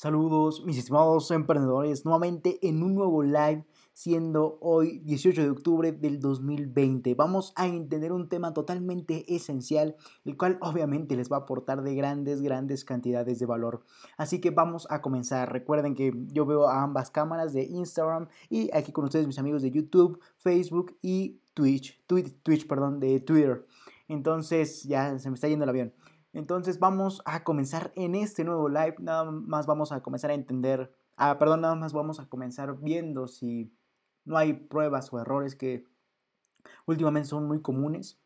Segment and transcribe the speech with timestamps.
[0.00, 6.20] Saludos mis estimados emprendedores, nuevamente en un nuevo live, siendo hoy 18 de octubre del
[6.20, 7.14] 2020.
[7.14, 11.94] Vamos a entender un tema totalmente esencial, el cual obviamente les va a aportar de
[11.94, 13.84] grandes, grandes cantidades de valor.
[14.16, 15.52] Así que vamos a comenzar.
[15.52, 19.60] Recuerden que yo veo a ambas cámaras de Instagram y aquí con ustedes mis amigos
[19.60, 23.66] de YouTube, Facebook y Twitch, Twitch, perdón, de Twitter.
[24.08, 25.92] Entonces ya se me está yendo el avión.
[26.32, 28.96] Entonces vamos a comenzar en este nuevo live.
[28.98, 30.92] Nada más vamos a comenzar a entender.
[31.16, 33.72] Ah, perdón, nada más vamos a comenzar viendo si
[34.24, 35.84] no hay pruebas o errores que
[36.86, 38.18] últimamente son muy comunes.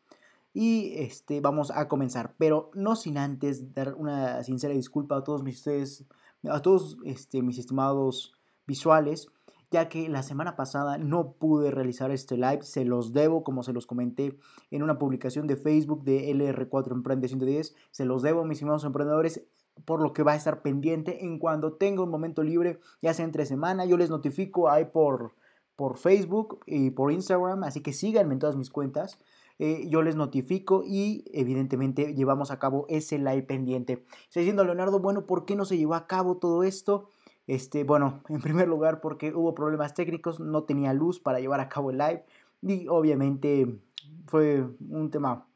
[0.53, 5.43] Y este, vamos a comenzar, pero no sin antes dar una sincera disculpa a todos
[5.43, 6.05] mis, ustedes,
[6.43, 8.33] a todos este, mis estimados
[8.65, 9.27] visuales
[9.75, 13.73] ya que la semana pasada no pude realizar este live, se los debo, como se
[13.73, 14.37] los comenté
[14.71, 19.43] en una publicación de Facebook de LR4 Emprende 110, se los debo, mis estimados emprendedores,
[19.83, 23.25] por lo que va a estar pendiente en cuando tenga un momento libre, ya sea
[23.25, 25.35] entre semana, yo les notifico ahí por,
[25.75, 29.19] por Facebook y por Instagram, así que síganme en todas mis cuentas.
[29.59, 34.05] Eh, yo les notifico y evidentemente llevamos a cabo ese live pendiente.
[34.23, 37.11] Estoy diciendo Leonardo, bueno, ¿por qué no se llevó a cabo todo esto?
[37.47, 41.69] Este, bueno, en primer lugar porque hubo problemas técnicos, no tenía luz para llevar a
[41.69, 42.25] cabo el live
[42.61, 43.79] y obviamente
[44.27, 45.47] fue un tema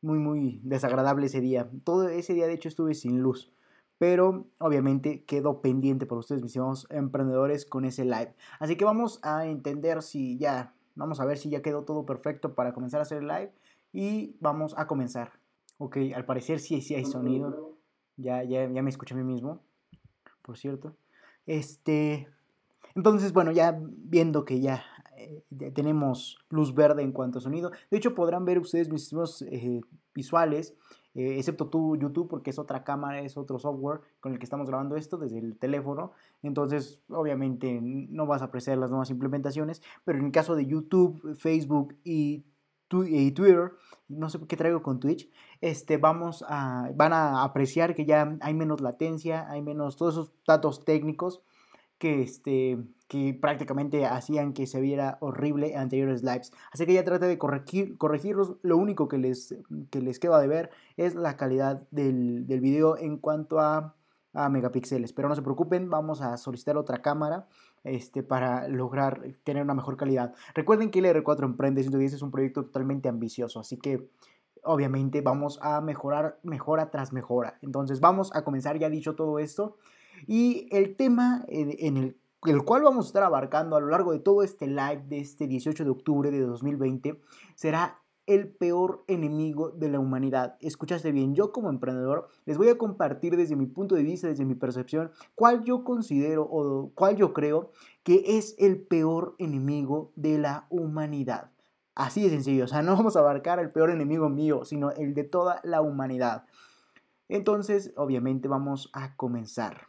[0.00, 1.70] muy muy desagradable ese día.
[1.84, 3.52] Todo ese día de hecho estuve sin luz,
[3.98, 8.34] pero obviamente quedó pendiente por ustedes mis amados emprendedores con ese live.
[8.58, 12.54] Así que vamos a entender si ya, vamos a ver si ya quedó todo perfecto
[12.54, 13.52] para comenzar a hacer el live
[13.92, 15.32] y vamos a comenzar.
[15.78, 17.78] Ok, al parecer sí, sí hay sonido.
[18.16, 19.60] Ya, ya, ya me escuché a mí mismo,
[20.42, 20.94] por cierto.
[21.46, 22.28] Este,
[22.94, 24.84] entonces, bueno, ya viendo que ya,
[25.16, 25.42] eh,
[25.74, 29.80] tenemos luz verde en cuanto a sonido, de hecho podrán ver ustedes mis eh,
[30.14, 30.74] visuales,
[31.14, 34.68] eh, excepto tu YouTube, porque es otra cámara, es otro software con el que estamos
[34.68, 36.12] grabando esto desde el teléfono.
[36.42, 41.36] Entonces, obviamente no vas a apreciar las nuevas implementaciones, pero en el caso de YouTube,
[41.36, 42.44] Facebook y
[43.02, 43.72] y Twitter,
[44.08, 48.54] no sé qué traigo con Twitch, este, vamos a, van a apreciar que ya hay
[48.54, 51.42] menos latencia, hay menos todos esos datos técnicos
[51.98, 52.78] que, este,
[53.08, 56.52] que prácticamente hacían que se viera horrible en anteriores lives.
[56.72, 58.56] Así que ya trate de corregir, corregirlos.
[58.62, 59.56] Lo único que les,
[59.90, 63.94] que les queda de ver es la calidad del, del video en cuanto a,
[64.34, 65.12] a megapíxeles.
[65.12, 67.46] Pero no se preocupen, vamos a solicitar otra cámara
[67.84, 70.34] este, para lograr tener una mejor calidad.
[70.54, 74.08] Recuerden que el R4 Emprende 110 es un proyecto totalmente ambicioso, así que
[74.62, 77.58] obviamente vamos a mejorar mejora tras mejora.
[77.62, 79.76] Entonces vamos a comenzar ya dicho todo esto
[80.26, 84.20] y el tema en el, el cual vamos a estar abarcando a lo largo de
[84.20, 87.20] todo este live de este 18 de octubre de 2020
[87.54, 90.56] será el peor enemigo de la humanidad.
[90.60, 94.44] Escuchaste bien, yo como emprendedor les voy a compartir desde mi punto de vista, desde
[94.44, 97.70] mi percepción, cuál yo considero o cuál yo creo
[98.02, 101.50] que es el peor enemigo de la humanidad.
[101.94, 105.14] Así de sencillo, o sea, no vamos a abarcar el peor enemigo mío, sino el
[105.14, 106.44] de toda la humanidad.
[107.28, 109.88] Entonces, obviamente vamos a comenzar.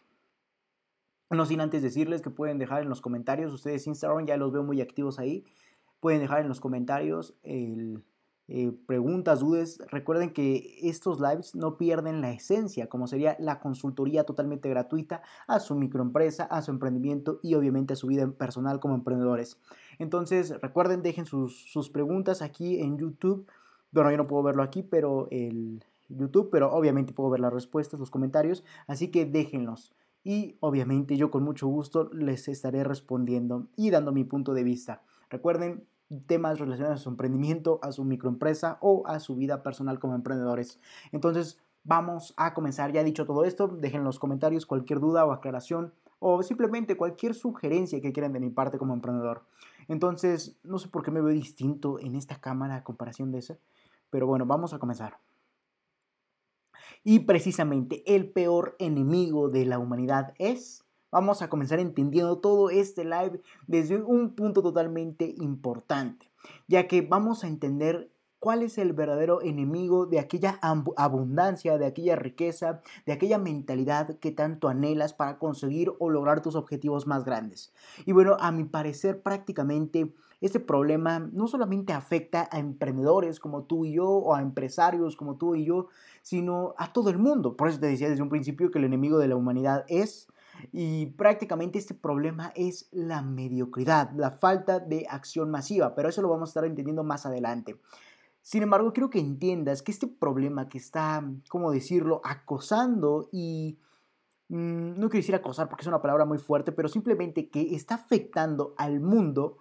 [1.31, 4.63] No sin antes decirles que pueden dejar en los comentarios, ustedes Instagram ya los veo
[4.63, 5.43] muy activos ahí,
[5.99, 8.03] pueden dejar en los comentarios el,
[8.47, 14.23] eh, preguntas, dudas, recuerden que estos lives no pierden la esencia, como sería la consultoría
[14.23, 18.93] totalmente gratuita a su microempresa, a su emprendimiento y obviamente a su vida personal como
[18.93, 19.59] emprendedores.
[19.97, 23.47] Entonces, recuerden, dejen sus, sus preguntas aquí en YouTube.
[23.91, 27.99] Bueno, yo no puedo verlo aquí, pero el YouTube, pero obviamente puedo ver las respuestas,
[27.99, 29.91] los comentarios, así que déjenlos.
[30.23, 35.01] Y obviamente yo con mucho gusto les estaré respondiendo y dando mi punto de vista.
[35.29, 35.85] Recuerden,
[36.27, 40.79] temas relacionados a su emprendimiento, a su microempresa o a su vida personal como emprendedores.
[41.11, 42.91] Entonces, vamos a comenzar.
[42.91, 47.33] Ya dicho todo esto, dejen en los comentarios cualquier duda o aclaración o simplemente cualquier
[47.33, 49.43] sugerencia que quieran de mi parte como emprendedor.
[49.87, 53.57] Entonces, no sé por qué me veo distinto en esta cámara a comparación de esa,
[54.09, 55.19] pero bueno, vamos a comenzar.
[57.03, 60.84] Y precisamente el peor enemigo de la humanidad es
[61.15, 66.29] Vamos a comenzar entendiendo todo este live desde un punto totalmente importante,
[66.67, 72.17] ya que vamos a entender cuál es el verdadero enemigo de aquella abundancia, de aquella
[72.17, 77.71] riqueza, de aquella mentalidad que tanto anhelas para conseguir o lograr tus objetivos más grandes.
[78.05, 83.85] Y bueno, a mi parecer prácticamente este problema no solamente afecta a emprendedores como tú
[83.85, 85.87] y yo o a empresarios como tú y yo,
[86.23, 87.55] sino a todo el mundo.
[87.55, 90.27] Por eso te decía desde un principio que el enemigo de la humanidad es
[90.71, 96.29] y prácticamente este problema es la mediocridad, la falta de acción masiva, pero eso lo
[96.29, 97.79] vamos a estar entendiendo más adelante.
[98.41, 103.79] Sin embargo, quiero que entiendas que este problema que está, ¿cómo decirlo?, acosando y
[104.49, 107.95] mm, no quiero decir acosar porque es una palabra muy fuerte, pero simplemente que está
[107.95, 109.57] afectando al mundo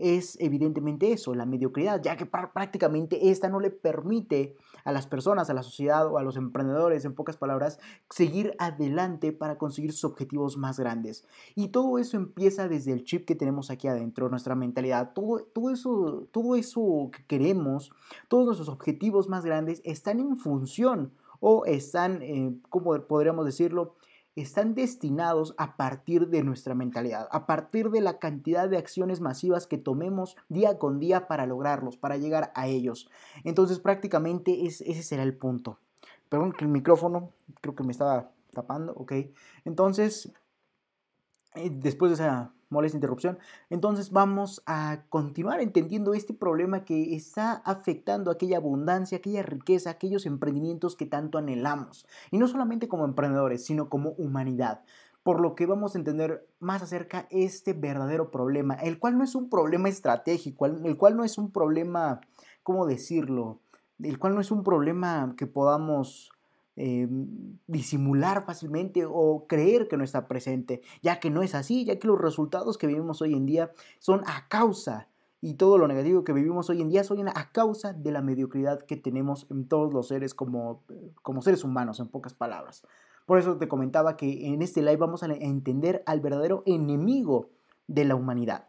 [0.00, 5.50] es evidentemente eso, la mediocridad, ya que prácticamente esta no le permite a las personas,
[5.50, 10.04] a la sociedad o a los emprendedores, en pocas palabras, seguir adelante para conseguir sus
[10.04, 11.26] objetivos más grandes.
[11.54, 15.70] Y todo eso empieza desde el chip que tenemos aquí adentro, nuestra mentalidad, todo, todo,
[15.70, 17.92] eso, todo eso que queremos,
[18.28, 23.94] todos nuestros objetivos más grandes están en función o están, eh, como podríamos decirlo,
[24.36, 29.66] están destinados a partir de nuestra mentalidad, a partir de la cantidad de acciones masivas
[29.66, 33.10] que tomemos día con día para lograrlos, para llegar a ellos.
[33.44, 35.78] Entonces prácticamente ese será el punto.
[36.28, 37.30] Perdón que el micrófono
[37.60, 39.12] creo que me estaba tapando, ok.
[39.64, 40.32] Entonces,
[41.54, 43.38] eh, después de esa molesta interrupción.
[43.68, 50.24] Entonces vamos a continuar entendiendo este problema que está afectando aquella abundancia, aquella riqueza, aquellos
[50.24, 52.06] emprendimientos que tanto anhelamos.
[52.30, 54.82] Y no solamente como emprendedores, sino como humanidad.
[55.22, 59.34] Por lo que vamos a entender más acerca este verdadero problema, el cual no es
[59.34, 62.22] un problema estratégico, el cual no es un problema,
[62.62, 63.60] ¿cómo decirlo?
[63.98, 66.30] El cual no es un problema que podamos
[66.82, 67.06] eh,
[67.66, 72.08] disimular fácilmente o creer que no está presente, ya que no es así, ya que
[72.08, 75.08] los resultados que vivimos hoy en día son a causa
[75.42, 78.80] y todo lo negativo que vivimos hoy en día son a causa de la mediocridad
[78.80, 80.82] que tenemos en todos los seres como,
[81.20, 82.82] como seres humanos, en pocas palabras.
[83.26, 87.50] Por eso te comentaba que en este live vamos a entender al verdadero enemigo
[87.88, 88.68] de la humanidad.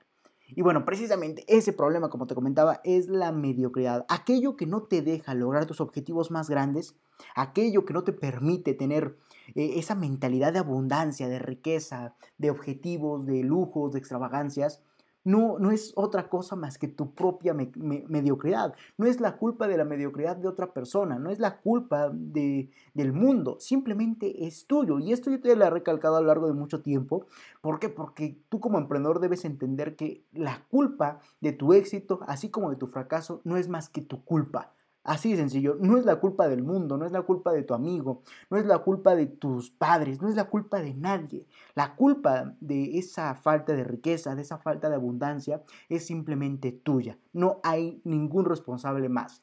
[0.56, 4.06] Y bueno, precisamente ese problema, como te comentaba, es la mediocridad.
[4.09, 6.95] Aquello que no te deja lograr tus objetivos más grandes,
[7.36, 9.18] aquello que no te permite tener
[9.56, 14.81] eh, esa mentalidad de abundancia, de riqueza, de objetivos, de lujos, de extravagancias,
[15.23, 18.73] no, no es otra cosa más que tu propia mediocridad.
[18.97, 22.69] No es la culpa de la mediocridad de otra persona, no es la culpa de,
[22.94, 25.00] del mundo, simplemente es tuyo.
[25.00, 27.27] Y esto yo te lo he recalcado a lo largo de mucho tiempo.
[27.62, 27.89] ¿Por qué?
[27.89, 32.75] Porque tú como emprendedor debes entender que la culpa de tu éxito, así como de
[32.75, 34.74] tu fracaso, no es más que tu culpa.
[35.03, 37.74] Así de sencillo, no es la culpa del mundo, no es la culpa de tu
[37.74, 38.21] amigo,
[38.51, 41.48] no es la culpa de tus padres, no es la culpa de nadie.
[41.74, 47.18] La culpa de esa falta de riqueza, de esa falta de abundancia, es simplemente tuya.
[47.33, 49.42] No hay ningún responsable más.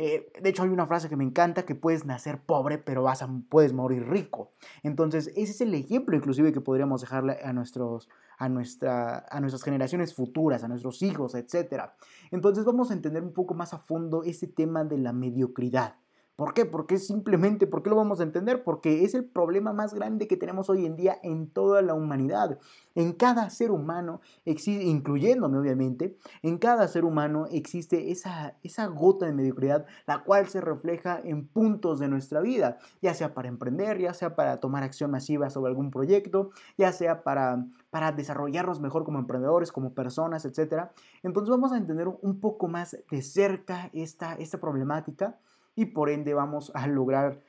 [0.00, 3.20] Eh, de hecho, hay una frase que me encanta, que puedes nacer pobre, pero vas
[3.20, 4.52] a, puedes morir rico.
[4.84, 8.08] Entonces, ese es el ejemplo inclusive que podríamos dejarle a, nuestros,
[8.38, 11.86] a, nuestra, a nuestras generaciones futuras, a nuestros hijos, etc.
[12.30, 15.96] Entonces, vamos a entender un poco más a fondo ese tema de la mediocridad.
[16.38, 16.66] ¿Por qué?
[16.66, 18.62] Porque simplemente, ¿por qué lo vamos a entender?
[18.62, 22.60] Porque es el problema más grande que tenemos hoy en día en toda la humanidad.
[22.94, 29.32] En cada ser humano, incluyéndome obviamente, en cada ser humano existe esa, esa gota de
[29.32, 34.14] mediocridad, la cual se refleja en puntos de nuestra vida, ya sea para emprender, ya
[34.14, 39.18] sea para tomar acción masiva sobre algún proyecto, ya sea para, para desarrollarnos mejor como
[39.18, 40.84] emprendedores, como personas, etc.
[41.24, 45.36] Entonces vamos a entender un poco más de cerca esta, esta problemática
[45.78, 47.40] y por ende vamos a lograr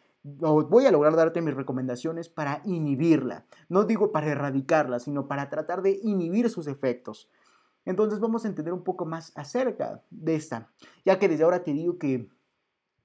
[0.42, 3.46] o voy a lograr darte mis recomendaciones para inhibirla.
[3.70, 7.28] No digo para erradicarla, sino para tratar de inhibir sus efectos.
[7.86, 10.70] Entonces vamos a entender un poco más acerca de esta,
[11.06, 12.30] ya que desde ahora te digo que,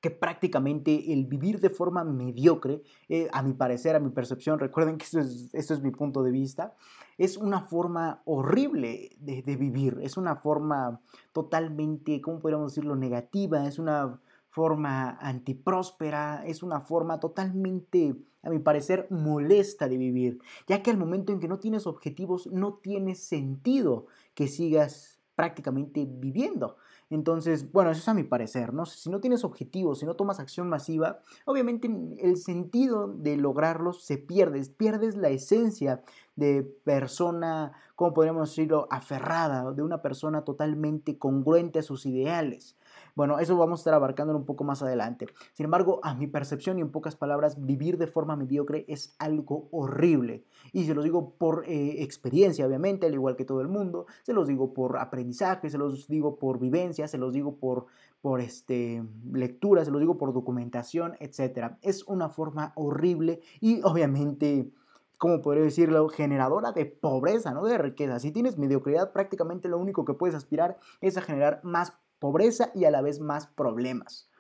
[0.02, 4.99] que prácticamente el vivir de forma mediocre, eh, a mi parecer, a mi percepción, recuerden
[4.99, 6.75] que esto es, esto es mi punto de vista,
[7.16, 11.00] es una forma horrible de, de vivir, es una forma
[11.33, 14.21] totalmente, ¿cómo podríamos decirlo?, negativa, es una
[14.55, 20.97] forma antipróspera, es una forma totalmente, a mi parecer, molesta de vivir, ya que al
[20.97, 26.77] momento en que no tienes objetivos no tiene sentido que sigas prácticamente viviendo.
[27.11, 28.87] Entonces, bueno, eso es a mi parecer, ¿no?
[28.87, 34.19] Si no tienes objetivos, si no tomas acción masiva, obviamente el sentido de lograrlos se
[34.19, 36.05] pierde, pierdes la esencia
[36.37, 42.77] de persona, ¿cómo podríamos decirlo?, aferrada, de una persona totalmente congruente a sus ideales.
[43.14, 45.26] Bueno, eso vamos a estar abarcándolo un poco más adelante.
[45.52, 49.68] Sin embargo, a mi percepción y en pocas palabras, vivir de forma mediocre es algo
[49.71, 50.44] horrible.
[50.73, 54.06] Y se los digo por eh, experiencia, obviamente, al igual que todo el mundo.
[54.25, 57.87] Se los digo por aprendizaje, se los digo por vivencia, se los digo por,
[58.21, 61.76] por este, lectura, se los digo por documentación, etc.
[61.83, 64.73] Es una forma horrible y obviamente...
[65.16, 66.09] ¿cómo podría decirlo?
[66.11, 68.18] Generadora de pobreza, no de riqueza.
[68.18, 71.94] Si tienes mediocridad, prácticamente lo único que puedes aspirar es a generar más
[72.25, 74.31] pobreza y a la vez más problemas.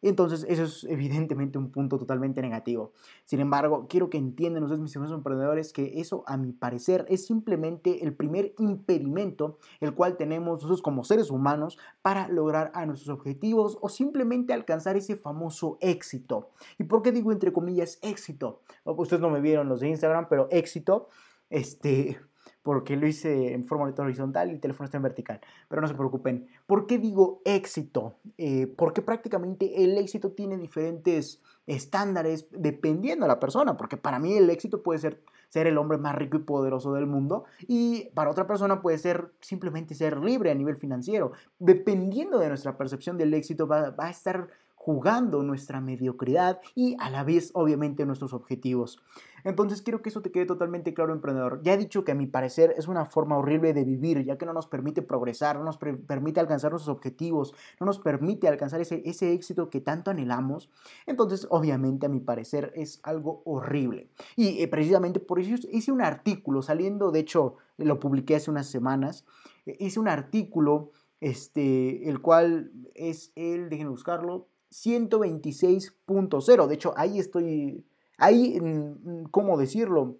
[0.00, 2.92] Entonces, eso es evidentemente un punto totalmente negativo.
[3.26, 7.26] Sin embargo, quiero que entiendan ustedes, mis hermanos emprendedores, que eso, a mi parecer, es
[7.26, 13.10] simplemente el primer impedimento el cual tenemos nosotros como seres humanos para lograr a nuestros
[13.10, 16.48] objetivos o simplemente alcanzar ese famoso éxito.
[16.78, 18.62] ¿Y por qué digo entre comillas éxito?
[18.84, 21.10] Ustedes no me vieron los de Instagram, pero éxito,
[21.50, 22.18] este,
[22.66, 25.40] porque lo hice en forma horizontal y el teléfono está en vertical.
[25.68, 26.48] Pero no se preocupen.
[26.66, 28.16] ¿Por qué digo éxito?
[28.38, 33.76] Eh, porque prácticamente el éxito tiene diferentes estándares dependiendo de la persona.
[33.76, 37.06] Porque para mí el éxito puede ser ser el hombre más rico y poderoso del
[37.06, 41.30] mundo y para otra persona puede ser simplemente ser libre a nivel financiero.
[41.60, 44.48] Dependiendo de nuestra percepción del éxito va, va a estar
[44.86, 49.02] jugando nuestra mediocridad y a la vez obviamente nuestros objetivos.
[49.42, 51.60] Entonces quiero que eso te quede totalmente claro, emprendedor.
[51.64, 54.46] Ya he dicho que a mi parecer es una forma horrible de vivir, ya que
[54.46, 59.02] no nos permite progresar, no nos permite alcanzar nuestros objetivos, no nos permite alcanzar ese,
[59.04, 60.70] ese éxito que tanto anhelamos.
[61.04, 64.08] Entonces, obviamente, a mi parecer es algo horrible.
[64.36, 68.68] Y eh, precisamente por eso hice un artículo saliendo, de hecho, lo publiqué hace unas
[68.68, 69.26] semanas,
[69.66, 76.66] eh, hice un artículo, este, el cual es el, déjenme buscarlo, 126.0.
[76.66, 77.84] De hecho, ahí estoy,
[78.18, 80.18] ahí, mm, ¿cómo decirlo?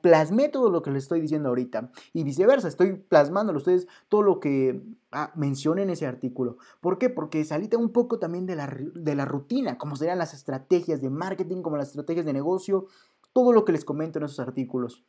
[0.00, 1.90] Plasmé todo lo que les estoy diciendo ahorita.
[2.12, 6.58] Y viceversa, estoy plasmando a ustedes todo lo que ah, mencioné en ese artículo.
[6.80, 7.10] ¿Por qué?
[7.10, 11.10] Porque salí un poco también de la, de la rutina, como serían las estrategias de
[11.10, 12.86] marketing, como las estrategias de negocio,
[13.32, 15.04] todo lo que les comento en esos artículos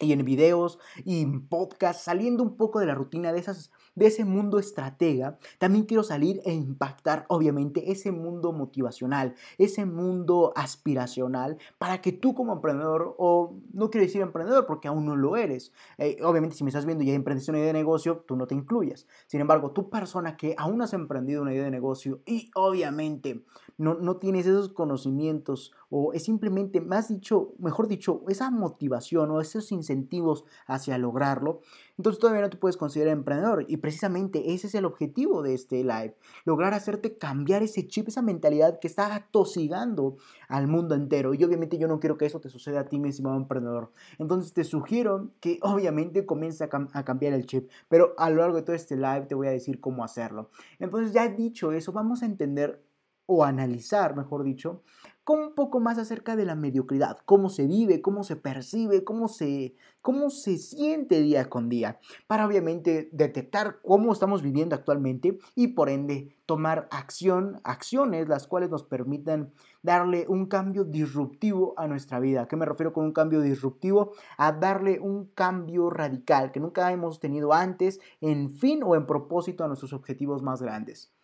[0.00, 4.06] y en videos y en podcasts, saliendo un poco de la rutina de, esas, de
[4.06, 11.56] ese mundo estratega, también quiero salir e impactar obviamente ese mundo motivacional, ese mundo aspiracional,
[11.78, 15.72] para que tú como emprendedor, o no quiero decir emprendedor porque aún no lo eres,
[15.96, 18.46] eh, obviamente si me estás viendo y ya emprendiste una idea de negocio, tú no
[18.46, 19.06] te incluyas.
[19.26, 23.44] Sin embargo, tú persona que aún has emprendido una idea de negocio y obviamente
[23.78, 29.40] no, no tienes esos conocimientos o es simplemente, más dicho, mejor dicho, esa motivación o
[29.40, 31.60] esos incentivos hacia lograrlo,
[31.96, 33.64] entonces todavía no te puedes considerar emprendedor.
[33.68, 38.22] Y precisamente ese es el objetivo de este live, lograr hacerte cambiar ese chip, esa
[38.22, 40.16] mentalidad que está atosigando
[40.48, 41.34] al mundo entero.
[41.34, 43.92] Y obviamente yo no quiero que eso te suceda a ti, mi estimado emprendedor.
[44.18, 48.56] Entonces te sugiero que obviamente comiences a, a cambiar el chip, pero a lo largo
[48.56, 50.50] de todo este live te voy a decir cómo hacerlo.
[50.78, 52.85] Entonces ya dicho eso, vamos a entender
[53.26, 54.82] o analizar, mejor dicho,
[55.26, 59.26] con un poco más acerca de la mediocridad, cómo se vive, cómo se percibe, cómo
[59.26, 65.66] se, cómo se siente día con día, para obviamente detectar cómo estamos viviendo actualmente y
[65.66, 69.52] por ende tomar acción, acciones las cuales nos permitan
[69.82, 72.42] darle un cambio disruptivo a nuestra vida.
[72.42, 74.12] ¿A qué me refiero con un cambio disruptivo?
[74.38, 79.64] A darle un cambio radical que nunca hemos tenido antes en fin o en propósito
[79.64, 81.15] a nuestros objetivos más grandes.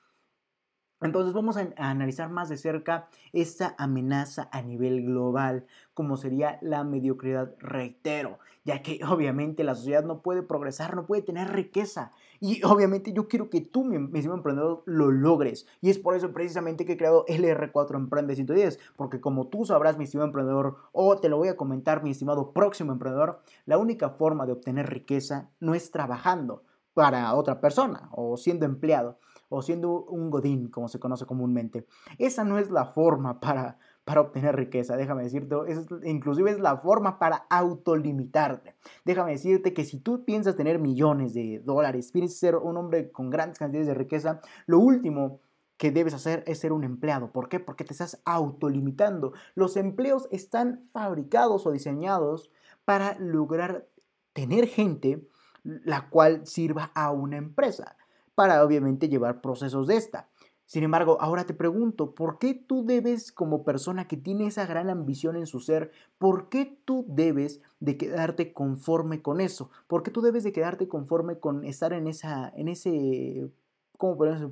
[1.03, 6.85] Entonces vamos a, analizar más de cerca esta amenaza a nivel global, como sería la
[6.85, 12.13] mediocridad, reitero, ya que obviamente la sociedad no puede progresar, no puede tener riqueza.
[12.41, 15.67] Y obviamente yo quiero que tú, mi, estimado emprendedor, lo logres.
[15.81, 19.99] Y es por eso precisamente que he creado LR4 Emprende 110, porque como tú sabrás,
[19.99, 24.11] mi estimado emprendedor, o te lo voy a comentar, mi estimado próximo emprendedor, la única
[24.11, 26.63] forma de obtener riqueza no es trabajando
[26.95, 29.19] para otra persona o siendo empleado
[29.53, 31.87] o siendo un godín, como se conoce comúnmente.
[32.19, 36.79] Esa no es la forma para, para obtener riqueza, déjame decirte, es, inclusive es la
[36.79, 38.75] forma para autolimitarte.
[39.05, 43.29] Déjame decirte que si tú piensas tener millones de dólares, piensas ser un hombre con
[43.29, 45.41] grandes cantidades de riqueza, lo último
[45.77, 47.31] que debes hacer es ser un empleado.
[47.31, 47.61] ¿Por qué?
[47.61, 49.35] Porque te estás autolimitando.
[49.55, 52.51] Los empleos están fabricados o diseñados
[52.85, 53.87] para lograr
[54.33, 55.29] tener gente
[55.65, 57.97] la cual sirva a una empresa
[58.43, 60.29] para obviamente llevar procesos de esta.
[60.67, 64.91] Sin embargo, ahora te pregunto, ¿por qué tú debes, como persona que tiene esa gran
[64.91, 69.71] ambición en su ser, por qué tú debes de quedarte conforme con eso?
[69.87, 73.49] ¿Por qué tú debes de quedarte conforme con estar en, esa, en ese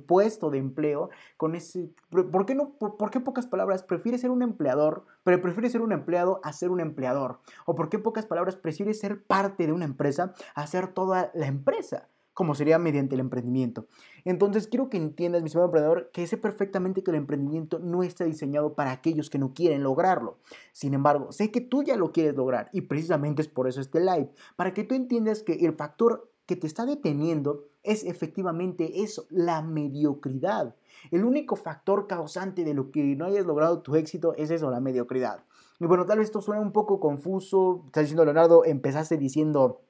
[0.07, 4.41] puesto de empleo, con ese, ¿por qué no, por, qué pocas palabras prefieres ser un
[4.41, 7.41] empleador, pero prefieres ser un empleado a ser un empleador?
[7.65, 11.47] ¿O por qué pocas palabras prefieres ser parte de una empresa a ser toda la
[11.47, 12.07] empresa?
[12.33, 13.87] Como sería mediante el emprendimiento.
[14.23, 18.25] Entonces quiero que entiendas, mi estimado emprendedor, que sé perfectamente que el emprendimiento no está
[18.25, 20.37] diseñado para aquellos que no quieren lograrlo.
[20.71, 23.99] Sin embargo, sé que tú ya lo quieres lograr y precisamente es por eso este
[23.99, 29.25] live, para que tú entiendas que el factor que te está deteniendo es efectivamente eso,
[29.29, 30.75] la mediocridad.
[31.09, 34.79] El único factor causante de lo que no hayas logrado tu éxito es eso, la
[34.79, 35.43] mediocridad.
[35.79, 37.83] Y bueno, tal vez esto suena un poco confuso.
[37.87, 39.81] Está diciendo Leonardo, empezaste diciendo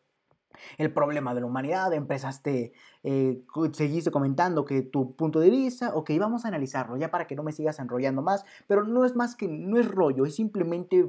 [0.78, 6.12] el problema de la humanidad, empezaste, eh, seguiste comentando que tu punto de vista, ok,
[6.20, 9.36] vamos a analizarlo ya para que no me sigas enrollando más, pero no es más
[9.36, 11.06] que, no es rollo, es simplemente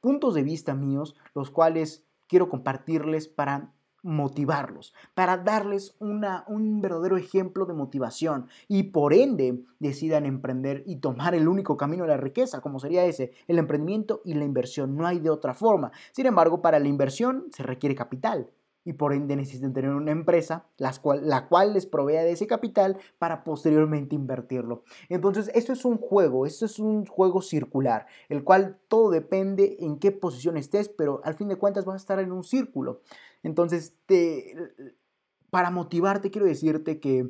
[0.00, 3.72] puntos de vista míos, los cuales quiero compartirles para
[4.06, 11.00] motivarlos, para darles una, un verdadero ejemplo de motivación y por ende decidan emprender y
[11.00, 14.96] tomar el único camino de la riqueza, como sería ese, el emprendimiento y la inversión.
[14.96, 15.90] No hay de otra forma.
[16.12, 18.48] Sin embargo, para la inversión se requiere capital
[18.86, 20.64] y por ende necesitan tener una empresa
[21.02, 24.84] cual, la cual les provea de ese capital para posteriormente invertirlo.
[25.08, 29.98] Entonces, esto es un juego, esto es un juego circular, el cual todo depende en
[29.98, 33.02] qué posición estés, pero al fin de cuentas vas a estar en un círculo.
[33.42, 34.54] Entonces, te,
[35.50, 37.28] para motivarte, quiero decirte que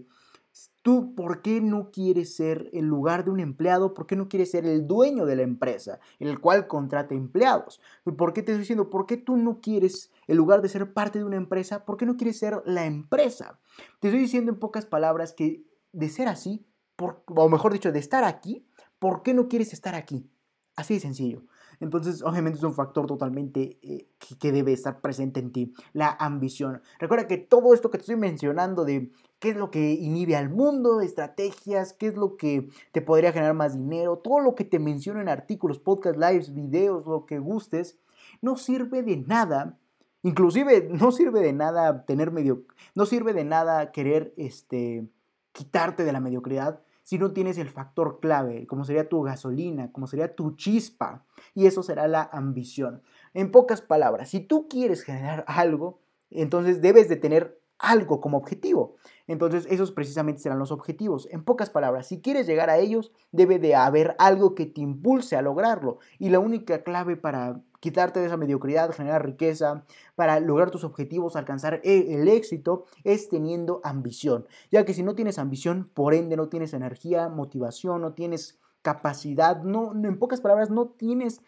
[0.82, 3.92] Tú, ¿por qué no quieres ser el lugar de un empleado?
[3.92, 7.80] ¿Por qué no quieres ser el dueño de la empresa, el cual contrata empleados?
[8.16, 11.18] ¿Por qué te estoy diciendo, por qué tú no quieres, el lugar de ser parte
[11.18, 13.58] de una empresa, por qué no quieres ser la empresa?
[14.00, 16.64] Te estoy diciendo en pocas palabras que de ser así,
[16.98, 18.66] o mejor dicho, de estar aquí,
[18.98, 20.30] ¿por qué no quieres estar aquí?
[20.76, 21.42] Así de sencillo.
[21.80, 26.80] Entonces, obviamente es un factor totalmente eh, que, debe estar presente en ti, la ambición.
[26.98, 30.48] Recuerda que todo esto que te estoy mencionando de qué es lo que inhibe al
[30.48, 34.78] mundo, estrategias, qué es lo que te podría generar más dinero, todo lo que te
[34.78, 37.98] menciono en artículos, podcast, lives, videos, lo que gustes,
[38.40, 39.78] no sirve de nada.
[40.22, 42.64] Inclusive no sirve de nada tener medio,
[42.94, 45.06] no sirve de nada querer este,
[45.52, 50.08] quitarte de la mediocridad si no tienes el factor clave, como sería tu gasolina, como
[50.08, 53.00] sería tu chispa, y eso será la ambición.
[53.32, 58.96] En pocas palabras, si tú quieres generar algo, entonces debes de tener algo como objetivo.
[59.28, 61.28] Entonces, esos precisamente serán los objetivos.
[61.30, 65.36] En pocas palabras, si quieres llegar a ellos, debe de haber algo que te impulse
[65.36, 66.00] a lograrlo.
[66.18, 69.84] Y la única clave para quitarte de esa mediocridad, generar riqueza,
[70.16, 74.44] para lograr tus objetivos, alcanzar e, el éxito, es teniendo ambición.
[74.72, 79.62] Ya que si no tienes ambición, por ende no tienes energía, motivación, no tienes capacidad,
[79.62, 81.42] no, en pocas palabras, no tienes,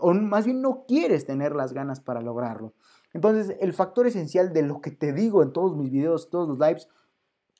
[0.00, 2.72] o más bien no quieres tener las ganas para lograrlo.
[3.12, 6.58] Entonces, el factor esencial de lo que te digo en todos mis videos, todos los
[6.58, 6.88] lives,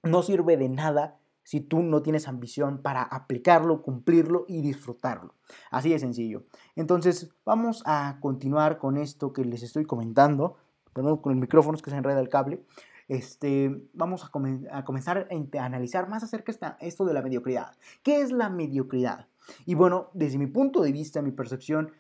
[0.03, 5.35] no sirve de nada si tú no tienes ambición para aplicarlo, cumplirlo y disfrutarlo.
[5.71, 6.45] Así de sencillo.
[6.75, 10.57] Entonces, vamos a continuar con esto que les estoy comentando.
[10.93, 12.65] Perdón, con el micrófono que se enreda el cable.
[13.09, 17.77] Este, vamos a, comenzar a, analizar más acerca de esto de la mediocridad.
[18.03, 19.29] ¿Qué es la mediocridad?
[19.67, 21.93] Y bueno, desde mi punto de vista, mi percepción,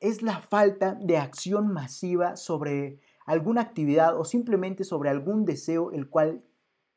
[0.00, 6.10] es la falta de acción masiva sobre alguna actividad o simplemente sobre algún deseo el
[6.10, 6.42] cual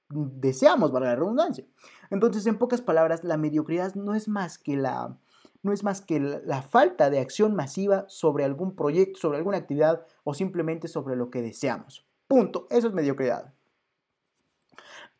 [0.09, 1.65] deseamos, para la redundancia.
[2.09, 5.17] Entonces, en pocas palabras, la mediocridad no es más que la,
[5.61, 10.05] no es más que la, falta de acción masiva sobre algún proyecto, sobre alguna actividad
[10.23, 12.05] o simplemente sobre lo que deseamos.
[12.27, 12.67] Punto.
[12.69, 13.53] Eso es mediocridad.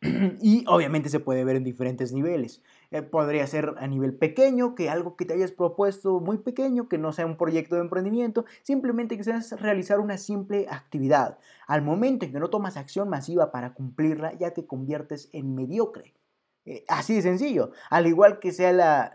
[0.41, 2.61] Y obviamente se puede ver en diferentes niveles.
[2.91, 6.97] Eh, podría ser a nivel pequeño, que algo que te hayas propuesto muy pequeño, que
[6.97, 11.37] no sea un proyecto de emprendimiento, simplemente que seas realizar una simple actividad.
[11.67, 16.15] Al momento en que no tomas acción masiva para cumplirla, ya te conviertes en mediocre.
[16.65, 17.71] Eh, así de sencillo.
[17.91, 19.13] Al igual que sea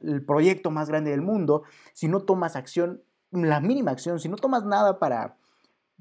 [0.00, 4.36] el proyecto más grande del mundo, si no tomas acción, la mínima acción, si no
[4.36, 5.36] tomas nada para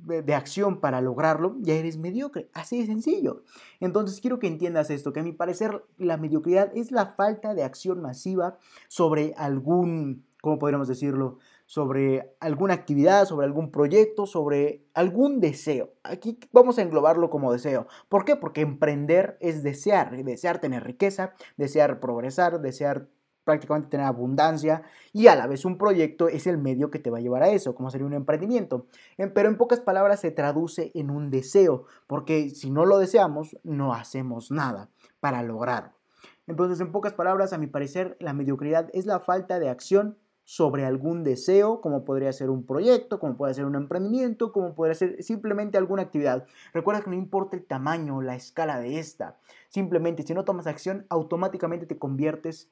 [0.04, 2.50] de acción para lograrlo, ya eres mediocre.
[2.54, 3.44] Así de sencillo.
[3.80, 7.64] Entonces quiero que entiendas esto, que a mi parecer la mediocridad es la falta de
[7.64, 11.38] acción masiva sobre algún, ¿cómo podríamos decirlo?
[11.66, 15.94] Sobre alguna actividad, sobre algún proyecto, sobre algún deseo.
[16.04, 17.88] Aquí vamos a englobarlo como deseo.
[18.10, 18.36] ¿Por qué?
[18.36, 23.08] Porque emprender es desear, desear tener riqueza, desear progresar, desear
[23.44, 27.18] prácticamente tener abundancia y a la vez un proyecto es el medio que te va
[27.18, 28.88] a llevar a eso, como sería un emprendimiento.
[29.18, 33.94] Pero en pocas palabras se traduce en un deseo, porque si no lo deseamos, no
[33.94, 35.92] hacemos nada para lograrlo.
[36.48, 40.86] Entonces, en pocas palabras, a mi parecer, la mediocridad es la falta de acción sobre
[40.86, 45.24] algún deseo, como podría ser un proyecto, como puede ser un emprendimiento, como podría ser
[45.24, 46.46] simplemente alguna actividad.
[46.74, 49.38] Recuerda que no importa el tamaño, la escala de esta.
[49.70, 52.70] Simplemente, si no tomas acción, automáticamente te conviertes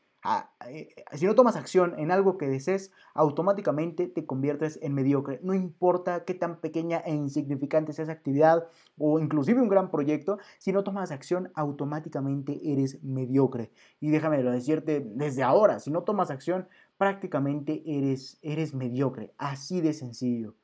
[1.14, 5.40] si no tomas acción en algo que desees, automáticamente te conviertes en mediocre.
[5.44, 10.38] No importa qué tan pequeña e insignificante sea esa actividad o inclusive un gran proyecto,
[10.58, 13.72] si no tomas acción, automáticamente eres mediocre.
[14.00, 19.34] Y déjame decirte desde ahora, si no tomas acción, prácticamente eres, eres mediocre.
[19.38, 20.56] Así de sencillo.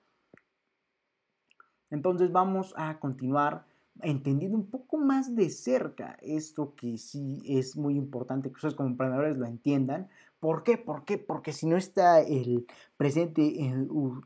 [1.89, 3.65] Entonces vamos a continuar
[4.01, 8.89] entendiendo un poco más de cerca esto que sí es muy importante que ustedes como
[8.89, 10.09] emprendedores lo entiendan,
[10.45, 10.77] ¿Por qué?
[10.77, 11.17] ¿Por qué?
[11.17, 13.41] Porque si no está el presente,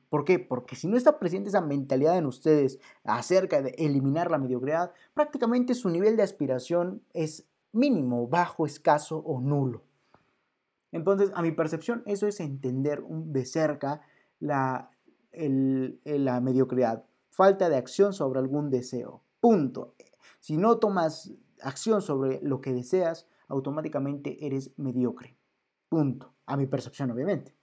[0.09, 0.37] ¿por qué?
[0.37, 5.75] Porque si no está presente esa mentalidad en ustedes acerca de eliminar la mediocridad, prácticamente
[5.75, 9.83] su nivel de aspiración es mínimo, bajo, escaso o nulo.
[10.91, 14.01] Entonces, a mi percepción, eso es entender de cerca
[14.41, 14.91] la,
[15.31, 17.05] la mediocridad.
[17.29, 19.21] Falta de acción sobre algún deseo.
[19.39, 19.95] Punto.
[20.39, 25.37] Si no tomas acción sobre lo que deseas, automáticamente eres mediocre.
[25.89, 26.33] Punto.
[26.45, 27.55] A mi percepción, obviamente.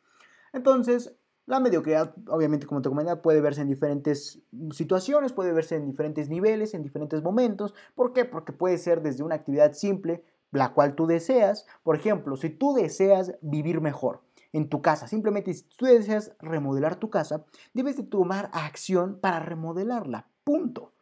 [0.52, 5.86] Entonces, la mediocridad, obviamente, como te comentaba, puede verse en diferentes situaciones, puede verse en
[5.86, 7.74] diferentes niveles, en diferentes momentos.
[7.94, 8.24] ¿Por qué?
[8.24, 11.66] Porque puede ser desde una actividad simple, la cual tú deseas.
[11.84, 16.96] Por ejemplo, si tú deseas vivir mejor en tu casa, simplemente si tú deseas remodelar
[16.96, 20.28] tu casa, debes de tomar acción para remodelarla.
[20.42, 20.95] Punto.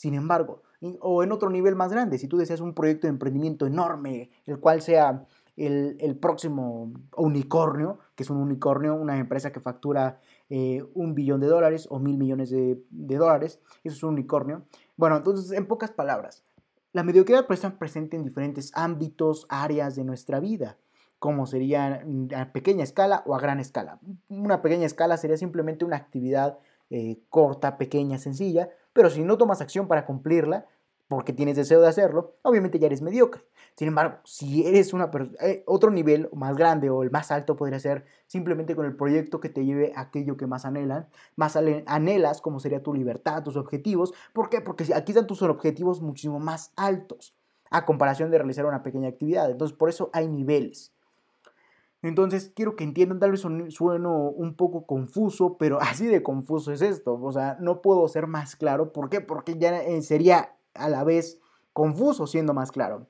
[0.00, 0.62] Sin embargo,
[1.00, 4.58] o en otro nivel más grande, si tú deseas un proyecto de emprendimiento enorme, el
[4.58, 5.26] cual sea
[5.58, 11.48] el, próximo unicornio, que es un unicornio, una empresa que factura eh, un billón de
[11.48, 14.62] dólares o mil millones de, dólares, eso es un unicornio.
[14.96, 16.44] Bueno, entonces, en pocas palabras,
[16.94, 20.78] la mediocridad puede estar presente en diferentes ámbitos, áreas de nuestra vida,
[21.18, 22.02] como sería
[22.34, 24.00] a pequeña escala o a gran escala.
[24.30, 26.58] Una pequeña escala sería simplemente una actividad
[26.88, 30.66] eh, corta, pequeña, sencilla, pero si no tomas acción para cumplirla,
[31.10, 33.42] porque tienes deseo de hacerlo, obviamente ya eres mediocre.
[33.74, 35.10] Sin embargo, si eres una
[35.42, 39.40] eh, otro nivel más grande o el más alto podría ser simplemente con el proyecto
[39.40, 43.56] que te lleve a aquello que más anhelan, más anhelas, como sería tu libertad, tus
[43.56, 44.14] objetivos.
[44.32, 44.60] ¿Por qué?
[44.60, 47.34] Porque aquí están tus objetivos muchísimo más altos
[47.70, 49.50] a comparación de realizar una pequeña actividad.
[49.50, 50.92] Entonces, por eso hay niveles.
[52.02, 56.82] Entonces, quiero que entiendan, tal vez sueno un poco confuso, pero así de confuso es
[56.82, 57.20] esto.
[57.20, 58.92] O sea, no puedo ser más claro.
[58.92, 59.20] ¿Por qué?
[59.20, 61.40] Porque ya eh, sería a la vez
[61.72, 63.06] confuso siendo más claro.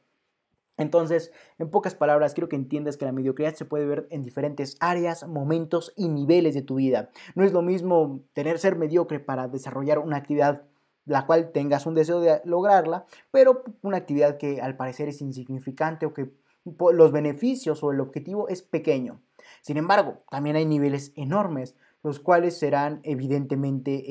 [0.77, 4.79] Entonces, en pocas palabras, quiero que entiendas que la mediocridad se puede ver en diferentes
[4.81, 7.11] áreas, momentos y niveles de tu vida.
[7.35, 10.63] No es lo mismo tener ser mediocre para desarrollar una actividad
[11.05, 16.07] la cual tengas un deseo de lograrla, pero una actividad que al parecer es insignificante
[16.07, 16.31] o que
[16.65, 19.21] los beneficios o el objetivo es pequeño.
[19.63, 24.05] Sin embargo, también hay niveles enormes, los cuales serán evidentemente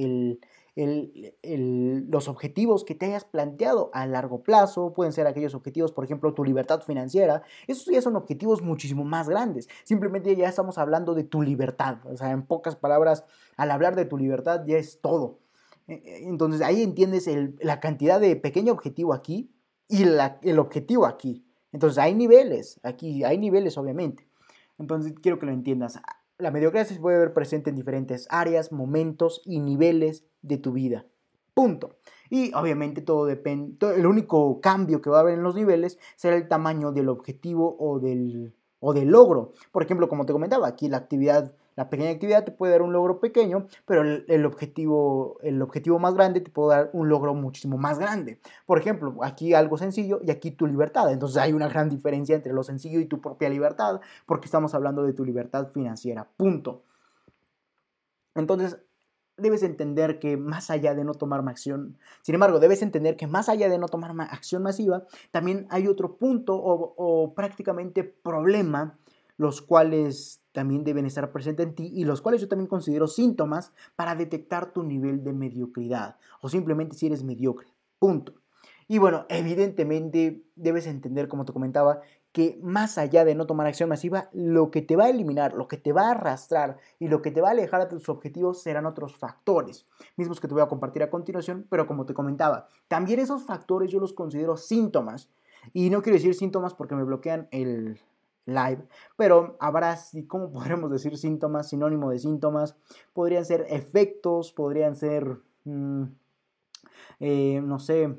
[0.76, 6.34] los objetivos que te hayas planteado a largo plazo, pueden ser aquellos objetivos, por ejemplo,
[6.34, 9.68] tu libertad financiera, esos ya son objetivos muchísimo más grandes.
[9.84, 13.26] Simplemente ya estamos hablando de tu libertad, o sea, en pocas palabras,
[13.58, 15.40] al hablar de tu libertad ya es todo.
[15.88, 17.28] E, e, entonces ahí entiendes
[17.60, 19.52] la cantidad de pequeño objetivo aquí
[19.88, 21.49] y el objetivo aquí.
[21.72, 24.28] Entonces hay niveles, aquí hay niveles obviamente.
[24.78, 26.00] Entonces quiero que lo entiendas.
[26.38, 31.06] La mediocridad se puede ver presente en diferentes áreas, momentos y niveles de tu vida.
[31.54, 31.98] Punto.
[32.30, 36.36] Y obviamente todo depende, el único cambio que va a haber en los niveles será
[36.38, 39.54] el tamaño del objetivo o del, o del logro.
[39.72, 42.92] Por ejemplo, como te comentaba, aquí la actividad la pequeña actividad te puede dar un
[42.92, 47.78] logro pequeño, pero el, objetivo, el objetivo más grande te puede dar un logro muchísimo
[47.78, 48.38] más grande.
[48.66, 51.10] Por ejemplo, aquí algo sencillo y aquí tu libertad.
[51.10, 55.04] Entonces hay una gran diferencia entre lo sencillo y tu propia libertad, porque estamos hablando
[55.04, 56.28] de tu libertad financiera.
[56.36, 56.84] Punto.
[58.36, 58.78] Entonces,
[59.38, 63.48] debes entender que más allá de no tomar acción, sin embargo, debes entender que más
[63.48, 68.98] allá de no tomar acción masiva, también hay otro punto o, o prácticamente problema,
[69.38, 73.72] los cuales también deben estar presentes en ti y los cuales yo también considero síntomas
[73.96, 77.68] para detectar tu nivel de mediocridad o simplemente si eres mediocre.
[78.00, 78.34] Punto.
[78.88, 83.90] Y bueno, evidentemente debes entender, como te comentaba, que más allá de no tomar acción
[83.90, 87.22] masiva, lo que te va a eliminar, lo que te va a arrastrar y lo
[87.22, 90.64] que te va a alejar de tus objetivos serán otros factores, mismos que te voy
[90.64, 95.30] a compartir a continuación, pero como te comentaba, también esos factores yo los considero síntomas.
[95.74, 98.00] Y no quiero decir síntomas porque me bloquean el,
[98.46, 98.84] live,
[99.16, 99.98] pero habrá,
[100.28, 101.70] ¿cómo podremos decir síntomas?
[101.70, 102.76] Sinónimo de síntomas.
[103.14, 106.04] Podrían ser efectos, podrían ser, mm,
[107.20, 108.18] eh, no sé,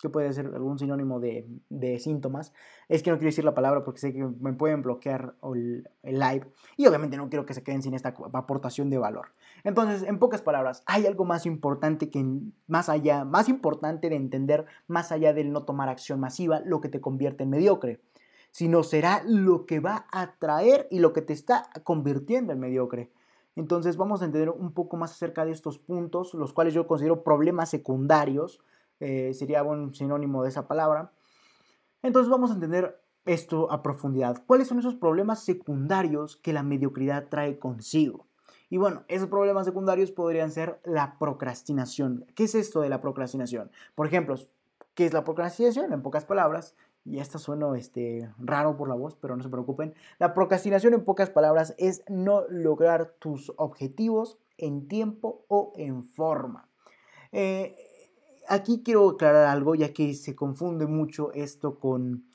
[0.00, 2.52] ¿qué puede ser algún sinónimo de, síntomas?
[2.88, 6.18] Es que no quiero decir la palabra porque sé que me pueden bloquear el, el,
[6.18, 9.32] live y obviamente no quiero que se queden sin esta aportación de valor.
[9.64, 12.24] Entonces, en pocas palabras, hay algo más importante que
[12.66, 16.88] más allá, más importante de entender, más allá del no tomar acción masiva, lo que
[16.88, 18.00] te convierte en mediocre
[18.50, 23.10] sino será lo que va a atraer y lo que te está convirtiendo en mediocre.
[23.56, 27.24] Entonces vamos a entender un poco más acerca de estos puntos, los cuales yo considero
[27.24, 28.60] problemas secundarios,
[29.00, 31.12] eh, sería un sinónimo de esa palabra.
[32.02, 34.42] Entonces vamos a entender esto a profundidad.
[34.46, 38.26] ¿Cuáles son esos problemas secundarios que la mediocridad trae consigo?
[38.70, 42.26] Y bueno, esos problemas secundarios podrían ser la procrastinación.
[42.34, 43.70] ¿Qué es esto de la procrastinación?
[43.94, 44.36] Por ejemplo,
[44.94, 45.92] ¿qué es la procrastinación?
[45.92, 46.74] En pocas palabras,
[47.08, 49.94] y esto suena este, raro por la voz, pero no se preocupen.
[50.18, 56.68] La procrastinación, en pocas palabras, es no lograr tus objetivos en tiempo o en forma.
[57.32, 57.76] Eh,
[58.48, 62.26] aquí quiero aclarar algo, ya que se confunde mucho esto con,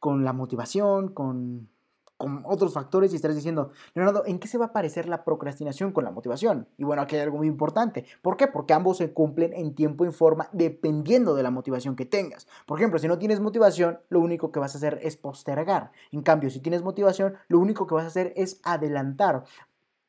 [0.00, 1.68] con la motivación, con
[2.16, 5.92] con otros factores y estarás diciendo, Leonardo, ¿en qué se va a parecer la procrastinación
[5.92, 6.68] con la motivación?
[6.76, 8.06] Y bueno, aquí hay algo muy importante.
[8.22, 8.46] ¿Por qué?
[8.46, 12.46] Porque ambos se cumplen en tiempo y forma dependiendo de la motivación que tengas.
[12.66, 15.92] Por ejemplo, si no tienes motivación, lo único que vas a hacer es postergar.
[16.10, 19.44] En cambio, si tienes motivación, lo único que vas a hacer es adelantar,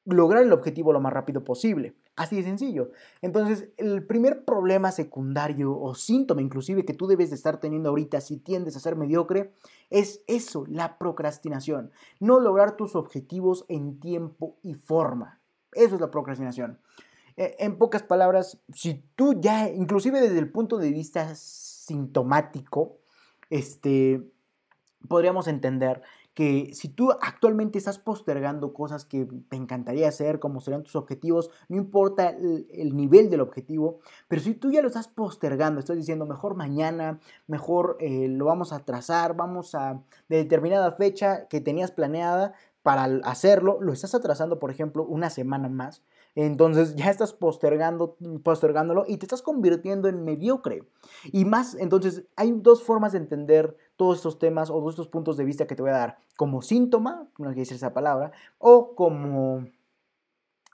[0.05, 1.95] lograr el objetivo lo más rápido posible.
[2.17, 2.89] Así de sencillo.
[3.21, 8.21] Entonces, el primer problema secundario o síntoma inclusive que tú debes de estar teniendo ahorita
[8.21, 9.53] si tiendes a ser mediocre
[9.91, 11.91] es eso, la procrastinación.
[12.19, 15.39] No lograr tus objetivos en tiempo y forma.
[15.73, 16.79] Eso es la procrastinación.
[17.37, 22.97] E, en pocas palabras, si tú ya, inclusive desde el punto de vista sintomático,
[23.51, 24.27] este,
[25.07, 26.01] podríamos entender
[26.37, 31.49] que si tú actualmente estás postergando cosas que te encantaría hacer, como serían tus objetivos,
[31.67, 36.27] no importa el, nivel del objetivo, pero si tú ya lo estás postergando, estás diciendo
[36.27, 41.89] mejor mañana, mejor eh, lo vamos a trazar, vamos a de determinada fecha que tenías
[41.89, 46.03] planeada para hacerlo, lo estás atrasando, por ejemplo, una semana más.
[46.39, 50.83] Entonces ya estás postergando, postergándolo y te estás convirtiendo en mediocre.
[51.31, 55.35] Y más, entonces hay dos formas de entender todos estos temas o todos estos puntos
[55.35, 56.17] de vista que te voy a dar.
[56.35, 59.65] Como síntoma, no quiero decir esa palabra, o como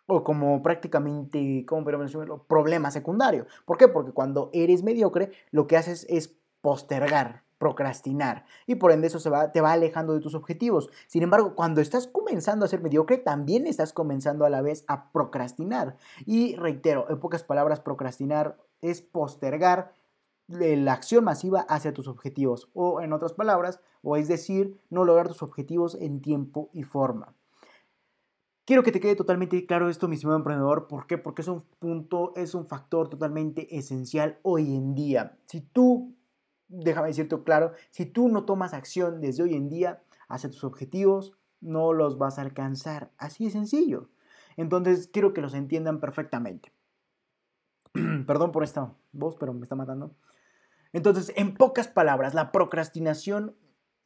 [0.06, 2.44] o como prácticamente, ¿cómo decirlo?
[2.44, 3.48] Problema secundario.
[3.66, 3.88] ¿Por qué?
[3.88, 9.30] Porque cuando eres mediocre, lo que haces es postergar, procrastinar y por ende eso se
[9.30, 10.90] va, te va alejando de tus objetivos.
[11.08, 15.14] Sin embargo, cuando estás comenzando a ser mediocre, también estás comenzando a la vez a
[15.14, 15.96] procrastinar.
[16.26, 19.94] Y reitero, en pocas palabras, procrastinar es postergar
[20.50, 25.30] la acción masiva hacia tus objetivos o en otras palabras, o es decir, no lograr
[25.30, 27.34] tus objetivos en tiempo y forma.
[28.66, 30.90] Quiero que te quede totalmente claro esto, mi estimado emprendedor.
[30.90, 31.18] ¿Por qué?
[31.18, 35.38] Porque es un punto, es un factor totalmente esencial hoy en día.
[35.46, 36.14] Si tú
[36.74, 41.34] déjame decirte claro, si tú no tomas acción desde hoy en día hacia tus objetivos,
[41.62, 43.12] no los vas a alcanzar.
[43.18, 44.10] Así de sencillo.
[44.58, 46.74] Entonces, quiero que los entiendan perfectamente.
[48.28, 50.16] Perdón por esta voz, pero me está matando.
[50.92, 53.56] Entonces, en pocas palabras, la procrastinación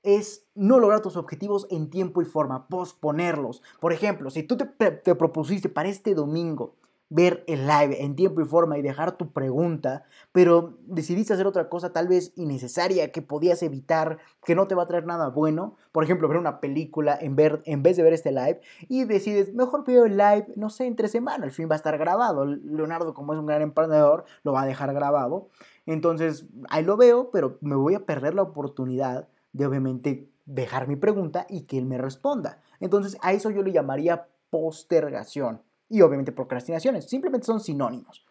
[0.03, 3.61] es no lograr tus objetivos en tiempo y forma, posponerlos.
[3.79, 6.75] Por ejemplo, si tú te, te propusiste para este domingo
[7.09, 11.69] ver el live en tiempo y forma y dejar tu pregunta, pero decidiste hacer otra
[11.69, 15.75] cosa tal vez innecesaria que podías evitar, que no te va a traer nada bueno,
[15.91, 19.53] por ejemplo, ver una película en, ver, en vez de ver este live y decides,
[19.53, 23.13] mejor pido el live, no sé, entre semana, el fin va a estar grabado, Leonardo
[23.13, 25.47] como es un gran emprendedor, lo va a dejar grabado,
[25.85, 30.97] entonces ahí lo veo, pero me voy a perder la oportunidad de obviamente dejar mi
[30.97, 32.61] pregunta y que él me responda.
[32.79, 37.09] Entonces a eso yo le llamaría postergación y obviamente procrastinaciones.
[37.09, 38.25] Simplemente son sinónimos.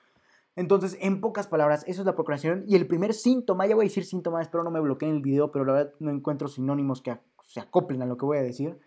[0.55, 2.65] Entonces, en pocas palabras, eso es la procrastinación.
[2.67, 5.53] Y el primer síntoma, ya voy a decir síntomas, espero no me bloqueen el video,
[5.53, 8.79] pero la verdad no encuentro sinónimos que se acoplen a lo que voy a decir.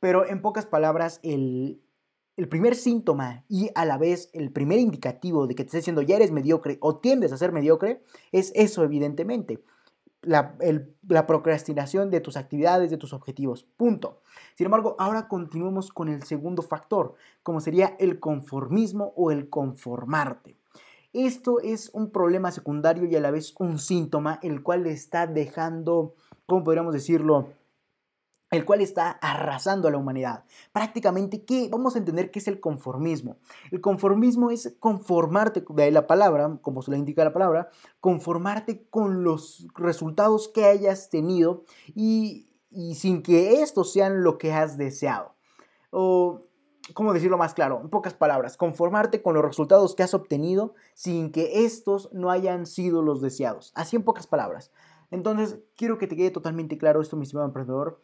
[0.00, 1.82] Pero en pocas palabras, el,
[2.36, 6.02] el primer síntoma y a la vez el primer indicativo de que te estés diciendo
[6.02, 9.64] ya eres mediocre o tiendes a ser mediocre es eso, evidentemente
[10.26, 13.64] la, procrastinación de tus actividades, de tus objetivos.
[13.76, 14.20] Punto.
[14.54, 20.56] Sin embargo, ahora continuemos con el segundo factor, como sería el conformismo o el conformarte.
[21.12, 26.14] Esto es un problema secundario y a la vez un síntoma, el cual está dejando,
[26.46, 27.50] ¿cómo podríamos decirlo?
[28.54, 30.44] El cual está arrasando a la humanidad.
[30.72, 31.68] Prácticamente, ¿qué?
[31.70, 33.36] Vamos a entender qué es el conformismo.
[33.70, 37.68] El conformismo es conformarte, de ahí la palabra, como se le indica la palabra,
[38.00, 41.64] conformarte con los resultados que hayas tenido
[41.94, 45.34] y, y sin que estos sean lo que has deseado.
[45.90, 46.42] O,
[46.92, 47.80] ¿cómo decirlo más claro?
[47.82, 52.66] En pocas palabras, conformarte con los resultados que has obtenido sin que estos no hayan
[52.66, 53.72] sido los deseados.
[53.74, 54.70] Así en pocas palabras.
[55.10, 58.00] Entonces, quiero que te quede totalmente claro esto, mi estimado emprendedor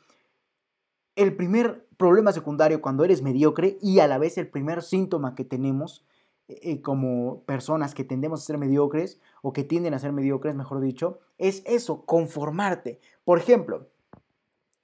[1.22, 5.44] el primer problema secundario cuando eres mediocre y a la vez el primer síntoma que
[5.44, 6.06] tenemos
[6.48, 10.80] eh, como personas que tendemos a ser mediocres o que tienden a ser mediocres, mejor
[10.80, 13.00] dicho, es eso, conformarte.
[13.24, 13.88] Por ejemplo,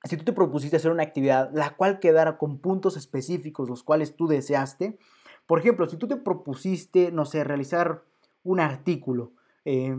[0.05, 4.15] si tú te propusiste hacer una actividad la cual quedara con puntos específicos los cuales
[4.15, 4.99] tú deseaste,
[5.47, 8.03] por ejemplo, si tú te propusiste, no sé, realizar
[8.45, 9.33] un artículo,
[9.65, 9.97] eh,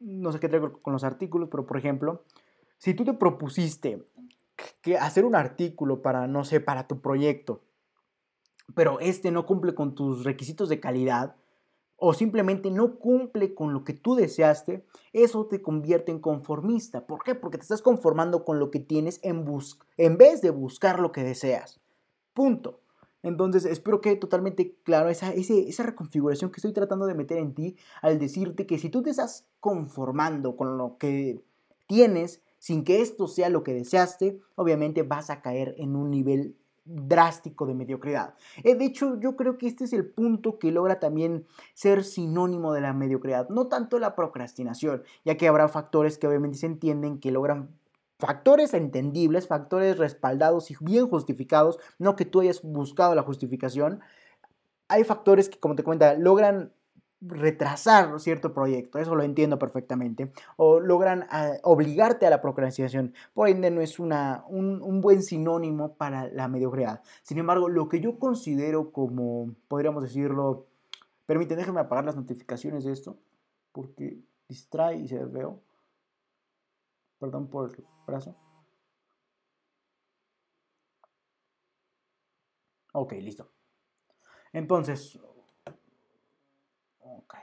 [0.00, 2.24] no sé qué traigo con los artículos, pero por ejemplo,
[2.76, 4.04] si tú te propusiste
[4.80, 7.62] que hacer un artículo para, no sé, para tu proyecto,
[8.74, 11.36] pero este no cumple con tus requisitos de calidad,
[12.00, 17.06] o simplemente no cumple con lo que tú deseaste, eso te convierte en conformista.
[17.06, 17.34] ¿Por qué?
[17.34, 19.44] Porque te estás conformando con lo que tienes en,
[19.96, 21.80] en vez de buscar lo que deseas.
[22.34, 22.80] Punto.
[23.24, 27.76] Entonces, espero que totalmente claro esa, esa reconfiguración que estoy tratando de meter en ti
[28.00, 31.42] al decirte que si tú te estás conformando con lo que
[31.88, 36.56] tienes, sin que esto sea lo que deseaste, obviamente vas a caer en un nivel
[36.88, 38.34] drástico de mediocridad.
[38.64, 42.72] Eh, de hecho, yo creo que este es el punto que logra también ser sinónimo
[42.72, 47.18] de la mediocridad, no tanto la procrastinación, ya que habrá factores que obviamente se entienden
[47.20, 47.68] que logran
[48.18, 54.00] factores entendibles, factores respaldados y bien justificados, no que tú hayas buscado la justificación.
[54.88, 56.72] Hay factores que, como te cuenta, logran
[57.20, 63.48] retrasar cierto proyecto, eso lo entiendo perfectamente, o logran ah, obligarte a la procrastinación, por
[63.48, 67.02] ende no es una, un, buen sinónimo para la mediocridad.
[67.22, 70.66] Sin embargo, lo que yo considero como, podríamos decirlo,
[71.26, 73.18] permiten, déjenme apagar las notificaciones de esto,
[73.72, 75.60] porque distrae y se veo.
[77.18, 78.36] Perdón por el brazo.
[82.92, 83.50] Ok, listo.
[84.52, 85.18] Entonces,
[87.16, 87.34] ok.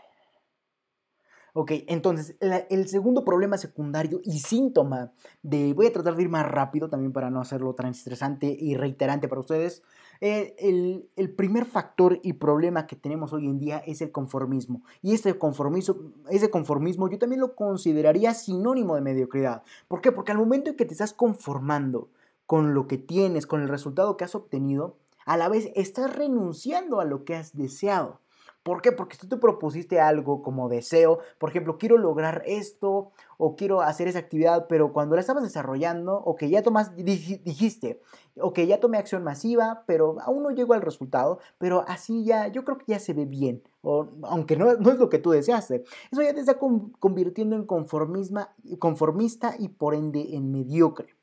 [1.58, 6.46] Ok, entonces el segundo problema secundario y síntoma de, voy a tratar de ir más
[6.46, 9.82] rápido también para no hacerlo tan estresante y reiterante para ustedes,
[10.20, 14.84] eh, el, el, primer factor y problema que tenemos hoy en día es el conformismo.
[15.02, 15.96] Y este conformismo,
[16.30, 19.64] ese conformismo yo también lo consideraría sinónimo de mediocridad.
[19.88, 20.12] ¿Por qué?
[20.12, 22.10] Porque al momento en que te estás conformando
[22.46, 27.00] con lo que tienes, con el resultado que has obtenido, a la vez estás renunciando
[27.00, 28.20] a lo que has deseado.
[28.66, 28.92] ¿Por qué?
[28.92, 34.08] Porque tú te propusiste algo como deseo, por ejemplo, quiero lograr esto o quiero hacer
[34.08, 38.02] esa actividad, pero cuando la estabas desarrollando, o que ya tomas, dijiste,
[38.40, 42.48] o que ya tomé acción masiva, pero aún no llego al resultado, pero así ya,
[42.48, 45.30] yo creo que ya se ve bien, o, aunque no, no es lo que tú
[45.30, 45.84] deseaste.
[46.12, 51.15] Eso ya te está convirtiendo en conformista y por ende en mediocre.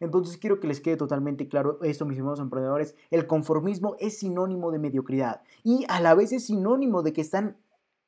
[0.00, 2.94] Entonces quiero que les quede totalmente claro esto, mis hermanos emprendedores.
[3.10, 7.58] El conformismo es sinónimo de mediocridad y a la vez es sinónimo de que están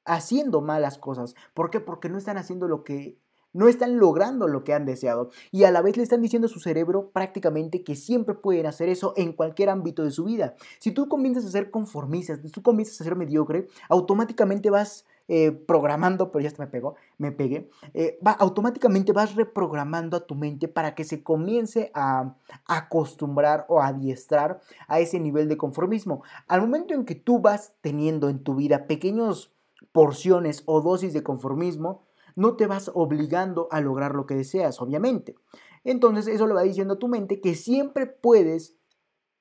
[0.04, 1.34] haciendo malas cosas.
[1.54, 1.80] ¿Por qué?
[1.80, 3.18] Porque no están haciendo lo que
[3.54, 6.50] no están logrando lo que han deseado y a la vez le están diciendo a
[6.50, 10.56] su cerebro prácticamente que siempre pueden hacer eso en cualquier ámbito de su vida.
[10.80, 15.52] Si tú comienzas a ser conformista, si tú comienzas a ser mediocre, automáticamente vas eh,
[15.52, 20.34] programando, pero ya se me pegó, me pegué, eh, va, automáticamente vas reprogramando a tu
[20.34, 22.34] mente para que se comience a
[22.66, 26.22] acostumbrar o adiestrar a ese nivel de conformismo.
[26.46, 29.54] Al momento en que tú vas teniendo en tu vida pequeños
[29.92, 32.02] porciones o dosis de conformismo,
[32.36, 35.36] no te vas obligando a lograr lo que deseas, obviamente.
[35.84, 38.76] Entonces eso le va diciendo a tu mente que siempre puedes,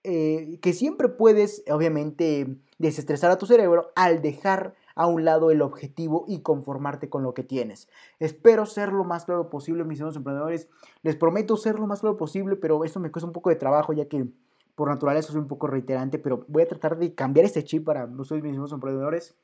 [0.04, 5.62] eh, que siempre puedes, obviamente, desestresar a tu cerebro al dejar a un lado el
[5.62, 7.90] objetivo y conformarte con lo que tienes.
[8.20, 10.70] Espero ser lo más claro posible, mis amigos emprendedores.
[11.02, 13.94] Les prometo ser lo más claro posible, pero esto me cuesta un poco de trabajo
[13.94, 14.28] ya que
[14.76, 18.06] por naturaleza soy un poco reiterante, pero voy a tratar de cambiar este chip para
[18.06, 19.36] ustedes, mis amigos emprendedores.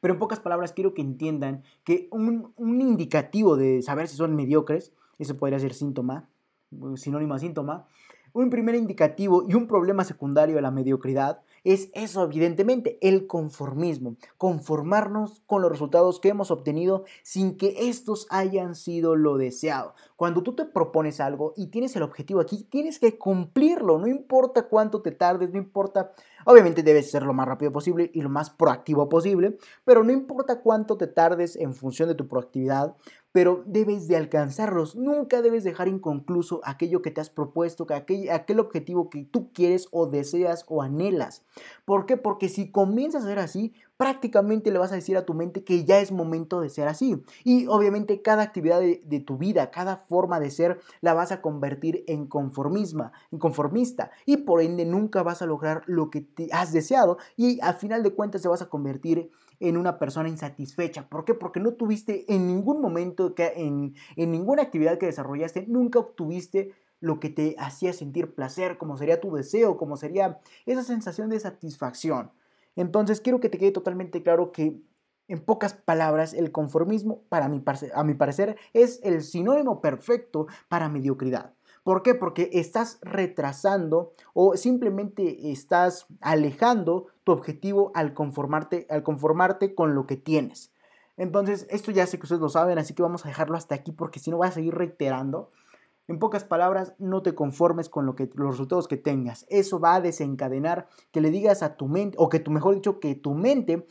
[0.00, 4.36] Pero en pocas palabras quiero que entiendan que un, un indicativo de saber si son
[4.36, 6.28] mediocres, eso podría ser síntoma,
[6.96, 7.86] sinónimo a síntoma,
[8.32, 14.16] un primer indicativo y un problema secundario de la mediocridad es eso, evidentemente, el conformismo.
[14.36, 19.94] Conformarnos con los resultados que hemos obtenido sin que estos hayan sido lo deseado.
[20.16, 23.98] Cuando tú te propones algo y tienes el objetivo aquí, tienes que cumplirlo.
[23.98, 26.12] No importa cuánto te tardes, no importa.
[26.44, 30.60] Obviamente debes ser lo más rápido posible y lo más proactivo posible, pero no importa
[30.60, 32.96] cuánto te tardes en función de tu proactividad,
[33.38, 34.96] pero debes de alcanzarlos.
[34.96, 39.86] Nunca debes dejar inconcluso aquello que te has propuesto, aquel, aquel objetivo que tú quieres
[39.92, 41.44] o deseas o anhelas.
[41.84, 42.16] ¿Por qué?
[42.16, 45.84] Porque si comienzas a ser así, prácticamente le vas a decir a tu mente que
[45.84, 47.22] ya es momento de ser así.
[47.44, 52.02] Y obviamente cada actividad de, tu vida, cada forma de ser, la vas a convertir
[52.08, 54.10] en conformismo, en conformista.
[54.26, 58.02] Y por ende nunca vas a lograr lo que te has deseado y al final
[58.02, 61.08] de cuentas te vas a convertir en una persona insatisfecha.
[61.08, 61.34] ¿Por qué?
[61.34, 66.72] Porque no tuviste en ningún momento, que en, en ninguna actividad que desarrollaste, nunca obtuviste
[67.00, 71.40] lo que te hacía sentir placer, como sería tu deseo, como sería esa sensación de
[71.40, 72.32] satisfacción.
[72.76, 74.80] Entonces quiero que te quede totalmente claro que
[75.28, 81.54] en pocas palabras, el conformismo, para a mi parecer, es el sinónimo perfecto para mediocridad.
[81.82, 82.14] ¿Por qué?
[82.14, 90.06] Porque estás retrasando o simplemente estás alejando tu objetivo al conformarte, al conformarte con lo
[90.06, 90.72] que tienes.
[91.18, 93.92] Entonces, esto ya sé que ustedes lo saben, así que vamos a dejarlo hasta aquí
[93.92, 95.50] porque si no voy a seguir reiterando.
[96.06, 99.44] En pocas palabras, no te conformes con lo que, los resultados que tengas.
[99.50, 102.98] Eso va a desencadenar que le digas a tu mente, o que tú, mejor dicho,
[102.98, 103.86] que tu mente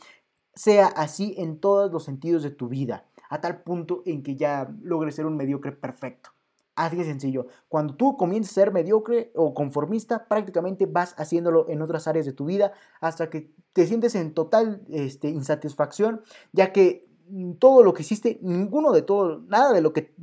[0.56, 4.68] sea así en todos los sentidos de tu vida, a tal punto en que ya
[4.82, 6.30] logres ser un mediocre perfecto.
[6.78, 7.48] Así de sencillo.
[7.68, 12.32] Cuando tú comiences a ser mediocre o conformista, prácticamente vas haciéndolo en otras áreas de
[12.32, 16.22] tu vida hasta que te sientes en total este, insatisfacción,
[16.52, 17.08] ya que
[17.58, 20.14] todo lo que hiciste, ninguno de todo, nada de lo que,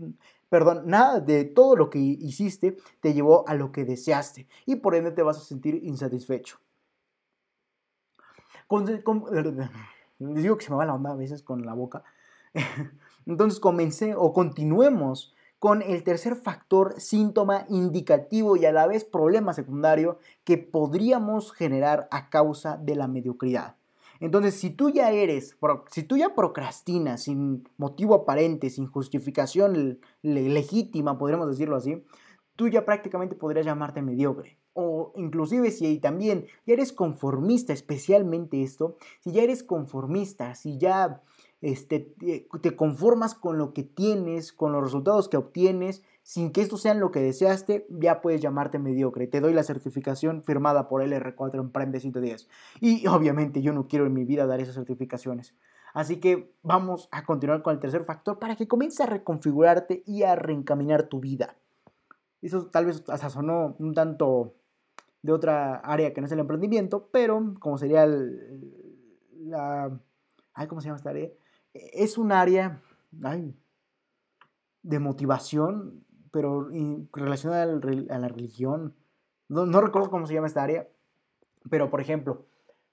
[0.47, 4.95] perdón, nada de todo lo que hiciste te llevó a lo que deseaste y por
[4.95, 6.57] ende te vas a sentir insatisfecho.
[10.19, 12.05] digo que se me va la onda a veces con la boca.
[13.25, 15.34] Entonces comencé o continuemos
[15.65, 22.07] con el tercer factor, síntoma indicativo y a la vez problema secundario que podríamos generar
[22.11, 23.75] a causa de la mediocridad.
[24.19, 25.57] Entonces, si tú ya eres,
[25.89, 32.05] si tú ya procrastinas sin motivo aparente, sin justificación legítima, podríamos decirlo así,
[32.55, 34.59] tú ya prácticamente podrías llamarte mediocre.
[34.73, 41.23] O inclusive si también ya eres conformista, especialmente esto, si ya eres conformista, si ya
[41.61, 42.15] este,
[42.61, 46.99] te conformas con lo que tienes, con los resultados que obtienes, sin que estos sean
[46.99, 49.27] lo que deseaste, ya puedes llamarte mediocre.
[49.27, 52.49] Te doy la certificación firmada por LR4 Emprende 110.
[52.81, 55.53] Y obviamente yo no quiero en mi vida dar esas certificaciones.
[55.93, 60.23] Así que vamos a continuar con el tercer factor para que comiences a reconfigurarte y
[60.23, 61.55] a reencaminar tu vida.
[62.41, 64.55] Eso tal vez hasta un tanto
[65.21, 69.99] de otra área que no es el emprendimiento, pero como sería la...
[70.53, 71.29] Ay, ¿Cómo se llama esta área?
[71.75, 72.81] Es un área
[74.81, 76.69] de motivación, pero
[77.11, 78.95] relacionada a la religión.
[79.49, 80.87] No, recuerdo cómo se llama esta área,
[81.69, 82.45] pero por ejemplo,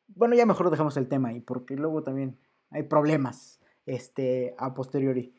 [0.09, 2.39] bueno, ya mejor dejamos el tema ahí, porque luego también
[2.71, 5.35] hay problemas este, a posteriori.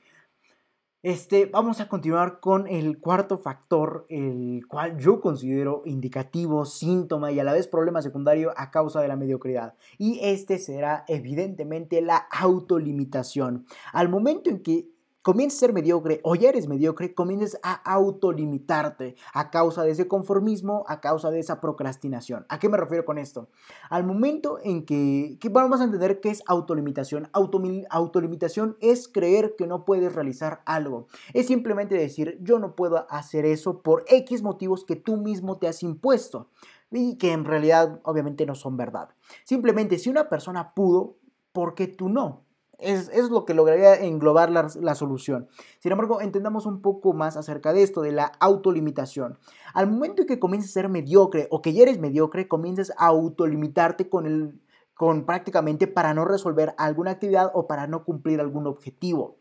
[1.04, 7.42] Este, vamos a continuar con el cuarto factor, el cual yo considero indicativo, síntoma y
[7.42, 9.74] a la vez problema secundario a causa de la mediocridad.
[9.98, 13.66] Y este será evidentemente la autolimitación.
[13.92, 14.93] Al momento en que
[15.24, 20.08] comiences a ser mediocre o ya eres mediocre, comiences a autolimitarte a causa de ese
[20.08, 22.46] conformismo, a causa de esa procrastinación.
[22.50, 23.50] ¿A qué me refiero con esto?
[23.90, 27.30] Al momento en que, vamos a entender qué es autolimitación.
[27.34, 31.08] autolimitación es creer que no puedes realizar algo.
[31.34, 35.68] Es simplemente decir, yo no puedo hacer eso por X motivos que tú mismo te
[35.68, 36.50] has impuesto
[36.92, 39.10] y que en realidad obviamente no son verdad.
[39.46, 41.18] Simplemente si una persona pudo,
[41.54, 42.44] ¿por qué tú no?
[42.80, 45.48] Es, lo que lograría englobar la, solución.
[45.80, 49.38] Sin embargo, entendamos un poco más acerca de esto, de la autolimitación.
[49.74, 53.08] Al momento en que comiences a ser mediocre o que ya eres mediocre, comiences a
[53.08, 54.60] autolimitarte con, el,
[54.96, 59.38] con prácticamente para no resolver alguna actividad o para no cumplir algún objetivo.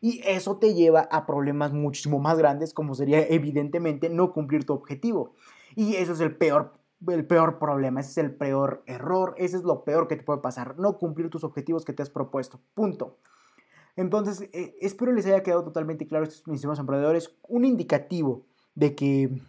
[0.00, 4.72] Y eso te lleva a problemas muchísimo más grandes, como sería evidentemente no cumplir tu
[4.72, 5.34] objetivo.
[5.74, 6.75] Y eso es el peor
[7.06, 10.40] el peor problema, ese es el peor error, ese es lo peor que te puede
[10.40, 12.60] pasar, no cumplir tus objetivos que te has propuesto.
[12.74, 13.18] Punto.
[13.96, 18.44] Entonces, eh, espero les haya quedado totalmente claro, estos mis emprendedores, un indicativo
[18.74, 19.42] de que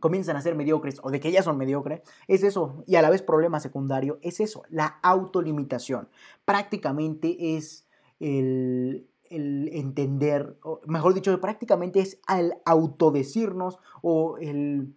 [0.00, 3.10] comienzan a ser mediocres o de que ya son mediocres, es eso, y a la
[3.10, 6.08] vez problema secundario, es eso, la autolimitación.
[6.44, 7.86] Prácticamente es
[8.20, 14.94] el, el entender, mejor dicho, prácticamente es al autodecirnos o el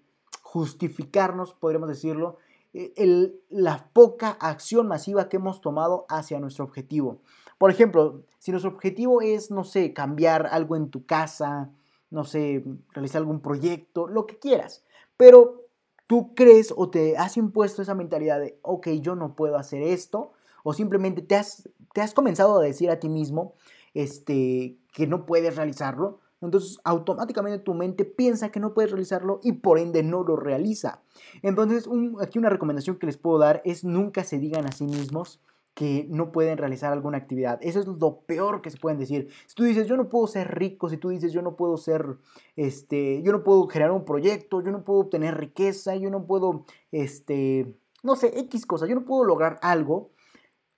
[0.51, 2.35] justificarnos, podríamos decirlo,
[2.73, 7.21] eh, la poca acción masiva que hemos tomado hacia nuestro objetivo.
[7.57, 11.71] Por ejemplo, si nuestro objetivo es, no sé, cambiar algo en tu casa,
[12.09, 14.83] no sé, realizar algún proyecto, lo que quieras,
[15.15, 15.67] pero
[16.05, 20.33] tú crees o te has impuesto esa mentalidad de, ok, yo no puedo hacer esto,
[20.65, 23.53] o simplemente te has, te has comenzado a decir a ti mismo
[23.93, 29.53] este, que no puedes realizarlo, entonces automáticamente tu mente piensa que no puedes realizarlo y
[29.53, 31.01] por ende no lo realiza.
[31.41, 31.87] Entonces
[32.21, 35.39] aquí una recomendación que les puedo dar es nunca se digan a sí mismos
[35.73, 37.59] que no pueden realizar alguna actividad.
[37.61, 39.29] Eso es lo peor que se pueden decir.
[39.47, 42.17] Si tú dices, yo no puedo ser rico, si tú dices, yo no puedo ser,
[42.55, 46.65] este, yo no puedo generar un proyecto, yo no puedo obtener riqueza, yo no puedo,
[46.91, 47.73] este,
[48.03, 50.11] no sé, X cosa, yo no puedo lograr algo,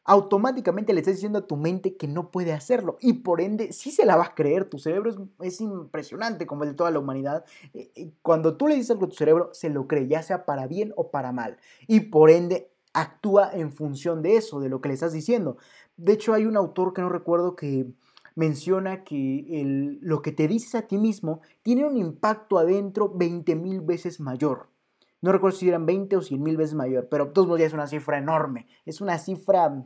[0.05, 3.91] automáticamente le estás diciendo a tu mente que no puede hacerlo y por ende sí
[3.91, 4.65] se la vas a creer.
[4.65, 7.45] Tu cerebro es, impresionante como el de toda la humanidad.
[7.73, 10.45] Eh, eh, cuando tú le dices algo a tu cerebro, se lo cree, ya sea
[10.45, 11.57] para bien o para mal.
[11.87, 15.57] Y por ende actúa en función de eso, de lo que le estás diciendo.
[15.97, 17.87] De hecho, hay un autor que no recuerdo que
[18.35, 23.81] menciona que lo que te dices a ti mismo tiene un impacto adentro 20 mil
[23.81, 24.69] veces mayor.
[25.21, 27.73] No recuerdo si eran 20 o 100 mil veces mayor, pero todos los días es
[27.73, 28.67] una cifra enorme.
[28.85, 29.85] Es una cifra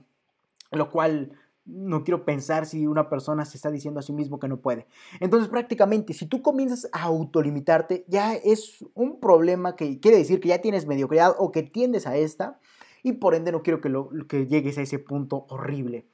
[0.71, 1.31] lo cual
[1.67, 4.87] no quiero pensar si una persona se está diciendo a sí mismo que no puede.
[5.19, 10.49] Entonces prácticamente si tú comienzas a autolimitarte ya es un problema que quiere decir que
[10.49, 12.59] ya tienes mediocridad o que tiendes a esta
[13.03, 16.07] y por ende no quiero que, lo, que llegues a ese punto horrible.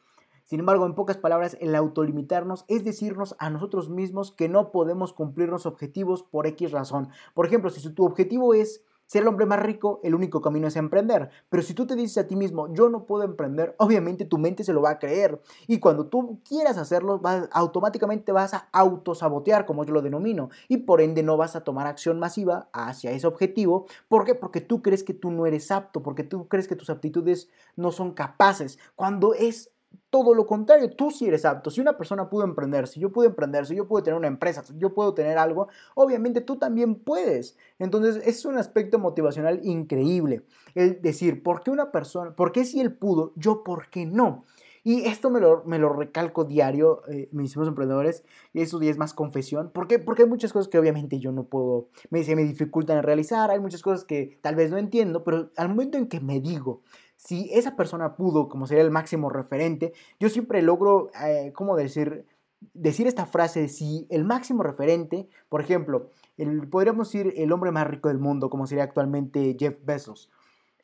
[0.45, 5.14] Sin embargo, en pocas palabras, el autolimitarnos es decirnos a nosotros mismos que no podemos
[5.14, 7.10] cumplir los objetivos por X razón.
[7.34, 8.84] Por ejemplo, si tu objetivo es
[9.14, 11.30] ser el hombre más rico, el único camino es emprender.
[11.49, 14.64] Pero si tú te dices a ti mismo, yo no puedo emprender, obviamente tu mente
[14.64, 15.39] se lo va a creer.
[15.68, 20.49] Y cuando tú quieras hacerlo, vas, automáticamente vas a autosabotear, como yo lo denomino.
[20.68, 23.86] Y por ende no vas a tomar acción masiva hacia ese objetivo.
[24.07, 24.34] ¿Por qué?
[24.34, 27.91] Porque tú crees que tú no eres apto, porque tú crees que tus aptitudes no
[27.91, 28.80] son capaces.
[28.95, 29.70] Cuando es
[30.10, 31.70] todo lo contrario, tú sí eres apto.
[31.70, 34.64] Si una persona pudo emprender, si yo pude emprender, si yo pude tener una empresa,
[34.78, 37.58] yo puedo tener algo, obviamente tú también puedes.
[37.80, 40.46] Entonces es un aspecto motivacional increíble.
[40.76, 44.46] El decir, ¿por qué una persona, por qué si él pudo, yo por qué no?
[44.86, 48.98] Y esto me lo, me lo recalco diario, eh, mis emprendedores, y eso ya es
[48.98, 49.72] más confesión.
[49.72, 49.98] ¿Por qué?
[49.98, 53.82] Porque hay muchas cosas que obviamente yo no puedo, me, me dificultan realizar, hay muchas
[53.82, 56.82] cosas que tal vez no entiendo, pero al momento en que me digo,
[57.24, 62.26] si esa persona pudo, como sería el máximo referente, yo siempre logro, eh, ¿cómo decir?
[62.74, 67.88] Decir esta frase, si el máximo referente, por ejemplo, el, podríamos decir el hombre más
[67.88, 70.30] rico del mundo, como sería actualmente Jeff Bezos.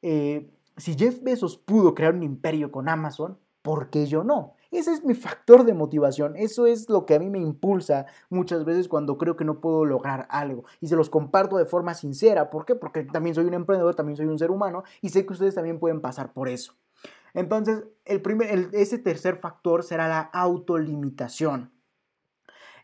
[0.01, 4.53] Eh, si Jeff Bezos pudo crear un imperio con Amazon, ¿por qué yo no?
[4.71, 8.65] Ese es mi factor de motivación, eso es lo que a mí me impulsa muchas
[8.65, 12.51] veces cuando creo que no puedo lograr algo y se los comparto de forma sincera.
[12.51, 12.75] ¿Por qué?
[12.75, 15.79] Porque también soy un emprendedor, también soy un ser humano y sé que ustedes también
[15.79, 16.75] pueden pasar por eso.
[17.33, 21.71] Entonces, el primer, ese tercer factor será la autolimitación.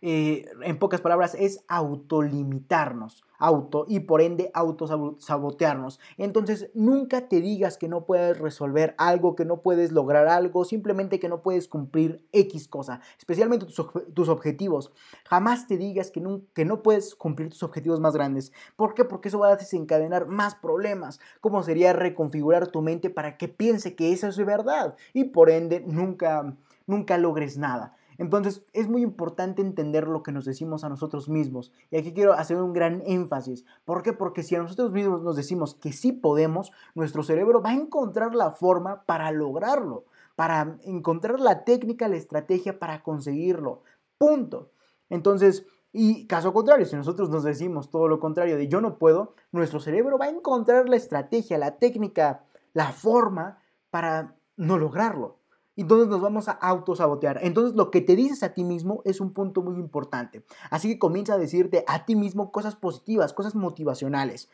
[0.08, 6.00] Eh, en pocas palabras, es autolimitarnos, auto y por ende autosabotearnos.
[6.20, 11.20] Entonces, nunca te digas que no puedes resolver algo, que no puedes lograr algo, simplemente
[11.20, 14.92] que no puedes cumplir X cosa, especialmente tus, objetivos.
[15.28, 18.52] Jamás te digas que no, que no puedes cumplir tus objetivos más grandes.
[18.76, 19.06] ¿Por qué?
[19.06, 21.20] Porque eso va a desencadenar más problemas.
[21.42, 24.96] ¿Cómo sería reconfigurar tu mente para que piense que eso es verdad?
[25.14, 27.96] Y por ende, nunca, nunca logres nada.
[28.18, 31.72] Entonces es muy importante entender lo que nos decimos a nosotros mismos.
[31.92, 33.66] Y aquí quiero hacer un gran énfasis.
[33.84, 34.14] ¿Por qué?
[34.14, 38.36] Porque si a nosotros mismos nos decimos que sí podemos, nuestro cerebro va a encontrar
[38.36, 40.06] la forma para lograrlo,
[40.36, 43.84] para encontrar la técnica, la estrategia para conseguirlo.
[44.18, 44.72] Punto.
[45.10, 49.34] Entonces, y caso contrario, si nosotros nos decimos todo lo contrario de yo no puedo,
[49.52, 52.44] nuestro cerebro va a encontrar la estrategia, la técnica,
[52.74, 53.60] la forma
[53.90, 55.38] para no lograrlo
[55.82, 57.40] entonces nos vamos a autosabotear.
[57.42, 60.46] Entonces lo que te dices a ti mismo es un punto muy importante.
[60.70, 64.50] Así que comienza a decirte a ti mismo cosas positivas, cosas motivacionales.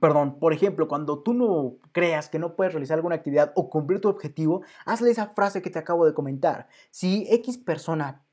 [0.00, 4.00] Perdón, por ejemplo, cuando tú no creas que no puedes realizar alguna actividad o cumplir
[4.00, 6.66] tu objetivo, hazle esa frase que te acabo de comentar.
[6.90, 8.24] Si X persona,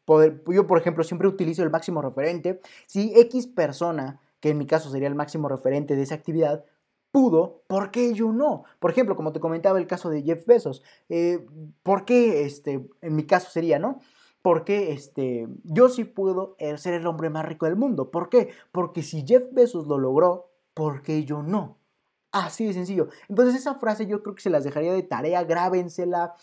[0.47, 4.89] yo por ejemplo siempre utilizo el máximo referente, si X persona, que en mi caso
[4.89, 6.65] sería el máximo referente de esa actividad,
[7.13, 8.63] pudo, ¿por qué yo no?
[8.79, 11.45] Por ejemplo, como te comentaba el caso de Jeff Bezos, eh,
[11.83, 13.99] ¿por qué, este, en mi caso sería, ¿no?
[14.41, 18.09] Porque este, yo sí puedo eh, ser el hombre más rico del mundo.
[18.09, 18.49] ¿Por qué?
[18.71, 21.77] Porque si Jeff Bezos lo logró, ¿por qué yo no?
[22.31, 23.09] Así de sencillo.
[23.29, 26.33] Entonces esa frase yo creo que se las dejaría de tarea, grábensela,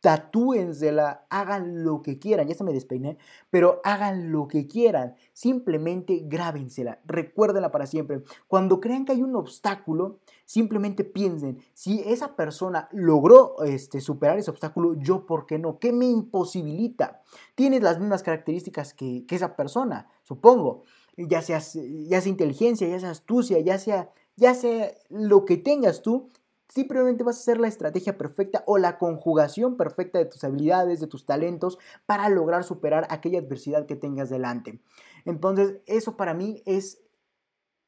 [0.00, 3.18] tatúensela, hagan lo que quieran, ya se me despeiné,
[3.50, 8.22] pero hagan lo que quieran, simplemente grábensela, recuérdenla para siempre.
[8.48, 14.50] Cuando crean que hay un obstáculo, simplemente piensen, si esa persona logró este, superar ese
[14.50, 17.22] obstáculo, yo por qué no, ¿qué me imposibilita?
[17.54, 20.82] Tienes las mismas características que, que esa persona, supongo,
[21.16, 26.00] ya sea, ya sea inteligencia, ya sea astucia, ya sea, ya sea lo que tengas
[26.02, 26.30] tú,
[26.72, 31.08] Simplemente vas a hacer la estrategia perfecta o la conjugación perfecta de tus habilidades, de
[31.08, 34.80] tus talentos para lograr superar aquella adversidad que tengas delante.
[35.24, 37.02] Entonces, eso para mí es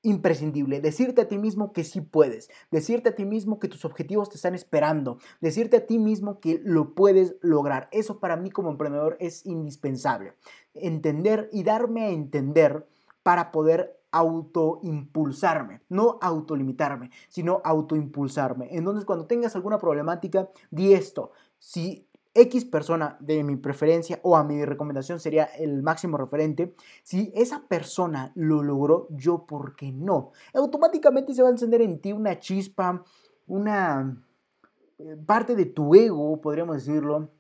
[0.03, 0.81] imprescindible.
[0.81, 2.51] Decirte a ti mismo que sí puedes.
[2.71, 5.19] Decirte a ti mismo que tus objetivos te están esperando.
[5.41, 7.89] Decirte a ti mismo que lo puedes lograr.
[7.93, 10.35] Eso para mí como emprendedor es indispensable.
[10.75, 12.87] Entender y darme a entender
[13.23, 18.69] para poder autoimpulsarme, no autolimitarme, sino autoimpulsarme.
[18.71, 21.33] Entonces, cuando tengas alguna problemática, di esto.
[21.59, 27.33] Si X persona de mi preferencia o a mi recomendación sería el máximo referente, si
[27.35, 30.33] esa persona lo logró, yo, ¿por qué no?
[30.55, 33.05] Automáticamente se va a encender en ti una chispa,
[33.47, 34.23] una
[34.99, 37.31] eh, parte de tu ego, podríamos decirlo,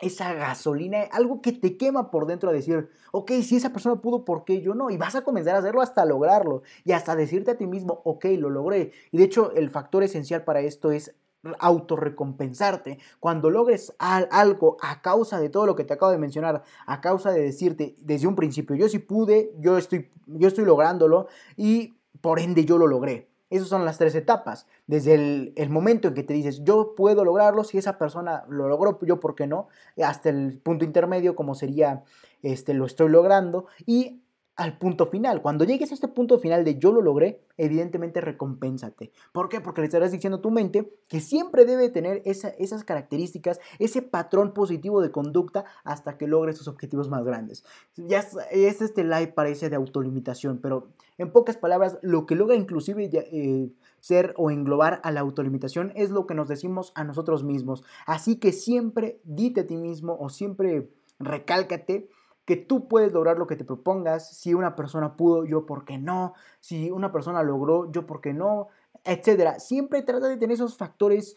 [0.00, 4.24] esa gasolina, algo que te quema por dentro a decir, ok, si esa persona pudo,
[4.24, 4.90] ¿por qué yo no?
[4.90, 8.26] Y vas a comenzar a hacerlo hasta lograrlo y hasta decirte a ti mismo, ok,
[8.38, 8.92] lo logré.
[9.10, 11.14] Y de hecho, el factor esencial para esto es
[11.58, 12.98] autorrecompensarte.
[13.20, 17.32] Cuando logres algo a causa de todo lo que te acabo de mencionar, a causa
[17.32, 22.38] de decirte desde un principio, yo sí pude, yo estoy, yo estoy lográndolo y por
[22.40, 23.28] ende yo lo logré.
[23.50, 24.66] Esas son las tres etapas.
[24.86, 28.98] Desde el, momento en que te dices, yo puedo lograrlo, si esa persona lo logró,
[29.02, 29.68] yo por qué no,
[30.02, 32.04] hasta el punto intermedio, como sería,
[32.42, 34.22] este, lo estoy logrando, y
[34.58, 35.40] al punto final.
[35.40, 39.12] Cuando llegues a este punto final de yo lo logré, evidentemente recompénsate.
[39.30, 39.60] ¿Por qué?
[39.60, 44.52] Porque le estarás diciendo a tu mente que siempre debe tener esas características, ese patrón
[44.52, 47.64] positivo de conducta hasta que logres sus objetivos más grandes.
[47.96, 50.88] Ya es, este live parece de autolimitación, pero
[51.18, 56.10] en pocas palabras, lo que logra inclusive eh, ser o englobar a la autolimitación es
[56.10, 57.84] lo que nos decimos a nosotros mismos.
[58.06, 60.90] Así que siempre dite a ti mismo o siempre
[61.20, 62.08] recálcate
[62.48, 64.34] que tú puedes lograr lo que te propongas.
[64.38, 66.32] Si una persona pudo, yo por qué no.
[66.60, 68.68] Si una persona logró, yo por qué no,
[69.04, 69.58] etcétera.
[69.58, 71.36] Siempre trata de tener esos factores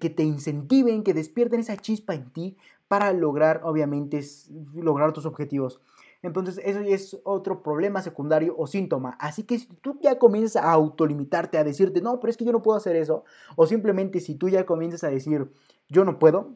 [0.00, 2.56] que te incentiven, que despierten esa chispa en ti
[2.88, 4.24] para lograr, obviamente,
[4.72, 5.82] lograr tus objetivos.
[6.22, 9.18] Entonces, eso es otro problema secundario o síntoma.
[9.20, 12.52] Así que si tú ya comienzas a autolimitarte, a decirte, no, pero es que yo
[12.52, 13.24] no puedo hacer eso,
[13.56, 15.52] o simplemente si tú ya comienzas a decir,
[15.90, 16.54] yo no puedo,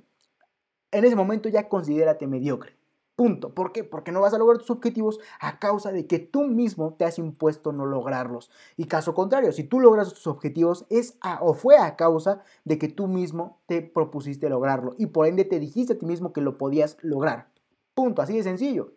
[0.90, 2.80] en ese momento ya considérate mediocre.
[3.21, 3.55] Punto.
[3.55, 3.85] ¿Por qué?
[3.85, 7.18] Porque no vas a lograr tus objetivos a causa de que tú mismo te has
[7.18, 8.51] impuesto no lograrlos.
[8.79, 12.89] Y caso contrario, si tú logras tus objetivos es o fue a causa de que
[12.89, 16.57] tú mismo te propusiste lograrlo y por ende te dijiste a ti mismo que lo
[16.57, 17.51] podías lograr.
[17.93, 18.23] Punto.
[18.23, 18.95] Así de sencillo.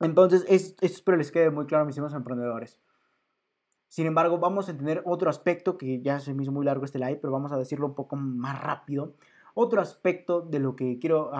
[0.00, 2.80] Entonces, es, espero les quede muy claro, mis amigos emprendedores.
[3.88, 6.98] Sin embargo, vamos a entender otro aspecto que ya se me hizo muy largo este
[6.98, 9.12] live, pero vamos a decirlo un poco más rápido.
[9.52, 11.34] Otro aspecto de lo que quiero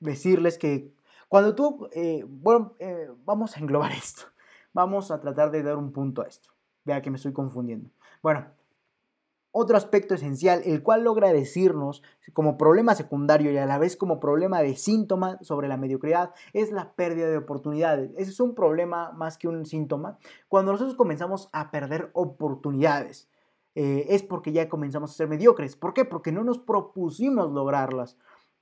[0.00, 0.92] decirles que
[1.28, 4.22] cuando tú, eh, bueno, eh, vamos a englobar esto,
[4.72, 6.50] vamos a tratar de dar un punto a esto.
[6.84, 7.90] Vea que me estoy confundiendo.
[8.22, 8.46] Bueno,
[9.50, 12.02] otro aspecto esencial, el cual logra decirnos
[12.32, 16.70] como problema secundario y a la vez como problema de síntoma sobre la mediocridad, es
[16.70, 18.10] la pérdida de oportunidades.
[18.16, 20.18] Ese es un problema más que un síntoma.
[20.48, 23.28] Cuando nosotros comenzamos a perder oportunidades,
[23.74, 25.76] es porque ya comenzamos a ser mediocres.
[25.76, 26.04] ¿Por qué?
[26.04, 28.18] Porque no nos propusimos lograrlas.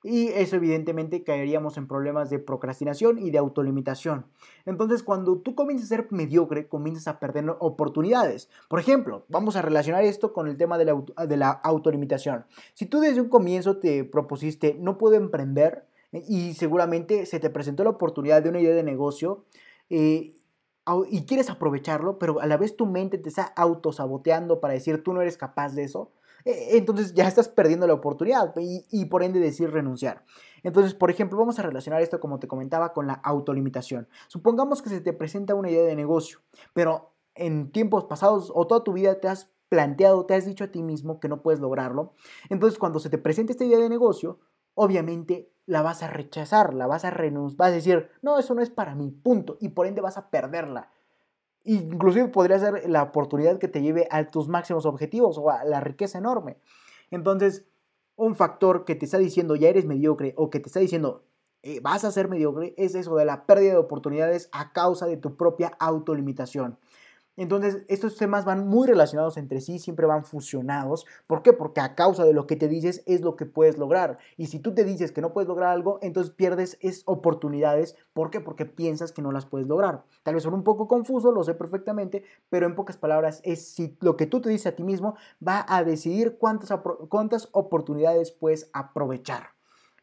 [0.09, 4.25] Y eso evidentemente caeríamos en problemas de procrastinación y de autolimitación.
[4.65, 8.49] Entonces, cuando tú comienzas a ser mediocre, comienzas a perder oportunidades.
[8.69, 12.47] Por ejemplo, vamos a relacionar esto con el tema de la, de la autolimitación.
[12.75, 17.51] Si tú desde un comienzo te propusiste, no puedo emprender, eh, y seguramente se te
[17.51, 19.45] presentó la oportunidad de una idea de negocio,
[19.91, 20.37] eh,
[21.11, 25.13] y quieres aprovecharlo, pero a la vez tu mente te está autosaboteando para decir tú
[25.13, 26.13] no eres capaz de eso,
[26.47, 30.25] entonces ya estás perdiendo la oportunidad y, por ende decir renunciar.
[30.63, 34.09] Entonces, por ejemplo, vamos a relacionar esto, como te comentaba, con la autolimitación.
[34.29, 36.41] Supongamos que se te presenta una idea de negocio,
[36.73, 40.69] pero en tiempos pasados o toda tu vida te has planteado, te has dicho a
[40.69, 42.15] ti mismo que no puedes lograrlo.
[42.49, 44.39] Entonces, cuando se te presenta esta idea de negocio,
[44.75, 48.63] obviamente la vas a rechazar, la vas a renunciar, vas a decir, no, eso no
[48.63, 50.91] es para mí, punto, y por ende vas a perderla.
[51.67, 55.81] Inclusive podría ser la oportunidad que te lleve a tus máximos objetivos o a la
[55.81, 56.59] riqueza enorme.
[57.11, 57.67] Entonces,
[58.17, 61.25] un factor que te está diciendo ya eres mediocre o que te está diciendo
[61.69, 65.17] eh, vas a ser mediocre es eso de la pérdida de oportunidades a causa de
[65.17, 66.79] tu propia autolimitación.
[67.37, 71.07] Entonces, estos temas van muy relacionados entre sí, siempre van fusionados.
[71.27, 71.53] ¿Por qué?
[71.53, 74.19] Porque a causa de lo que te dices es lo que puedes lograr.
[74.37, 77.97] Y si tú te dices que no puedes lograr algo, entonces pierdes es oportunidades.
[78.13, 78.41] ¿Por qué?
[78.41, 80.05] Porque piensas que no las puedes lograr.
[80.23, 83.97] Tal vez son un poco confuso, lo sé perfectamente, pero en pocas palabras es si
[84.01, 85.17] lo que tú te dices a ti mismo
[85.47, 86.73] va a decidir cuántas,
[87.09, 89.56] cuántas oportunidades puedes aprovechar.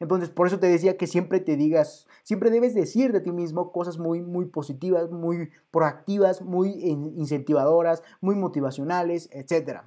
[0.04, 3.72] Entonces, por eso te decía que siempre te digas, siempre debes decir de ti mismo
[3.72, 9.84] cosas muy, muy positivas, muy proactivas, muy incentivadoras, muy motivacionales, etc.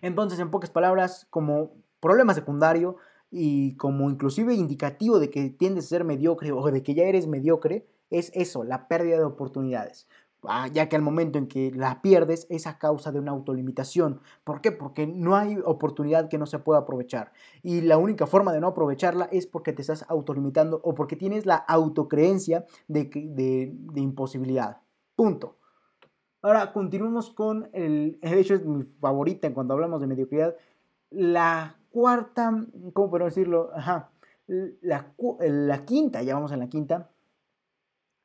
[0.00, 2.98] Entonces, en pocas palabras, como problema secundario
[3.32, 7.26] y como inclusive indicativo de que tiendes a ser mediocre o de que ya eres
[7.26, 10.06] mediocre, es eso, la pérdida de oportunidades.
[10.44, 14.20] Ah, ya que al momento en que la pierdes es a causa de una autolimitación.
[14.42, 14.72] ¿Por qué?
[14.72, 17.32] Porque no hay oportunidad que no se pueda aprovechar.
[17.62, 21.44] Y la única forma de no aprovecharla es porque te estás autolimitando o porque tienes
[21.44, 24.78] la autocreencia de, de, de imposibilidad.
[25.14, 25.58] Punto.
[26.42, 30.56] Ahora, continuamos con el, de hecho es mi favorita cuando hablamos de mediocridad,
[31.10, 32.50] la cuarta,
[32.94, 33.70] ¿cómo podemos decirlo?
[33.74, 34.10] Ajá,
[34.46, 37.10] la, la quinta, ya vamos en la quinta,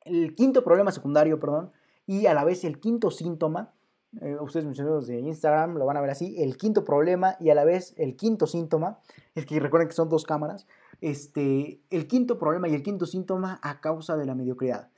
[0.06, 1.72] el quinto problema secundario, perdón,
[2.06, 3.72] y a la vez el quinto síntoma,
[4.20, 7.54] eh, ustedes amigos de Instagram lo van a ver así, el quinto problema y a
[7.54, 8.98] la vez el quinto síntoma,
[9.34, 10.66] es que recuerden que son dos cámaras,
[11.00, 14.90] este, el quinto problema y el quinto síntoma a causa de la mediocridad.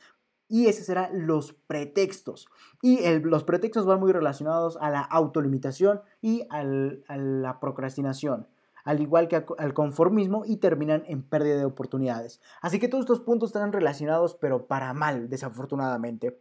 [0.51, 2.49] Y ese serán los pretextos.
[2.81, 8.47] Y los pretextos van muy relacionados a la autolimitación y a la procrastinación
[8.89, 12.41] al igual que al conformismo y terminan en pérdida de oportunidades.
[12.63, 16.41] Así que todos estos puntos están relacionados pero para mal, desafortunadamente.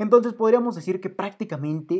[0.00, 1.94] Entonces podríamos decir que prácticamente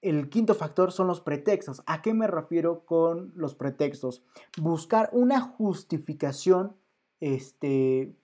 [0.00, 1.82] el, quinto factor son los pretextos.
[1.84, 4.24] ¿A qué me refiero con los pretextos?
[4.56, 6.74] Buscar una justificación
[7.20, 8.16] este,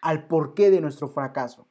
[0.00, 1.65] al porqué de nuestro fracaso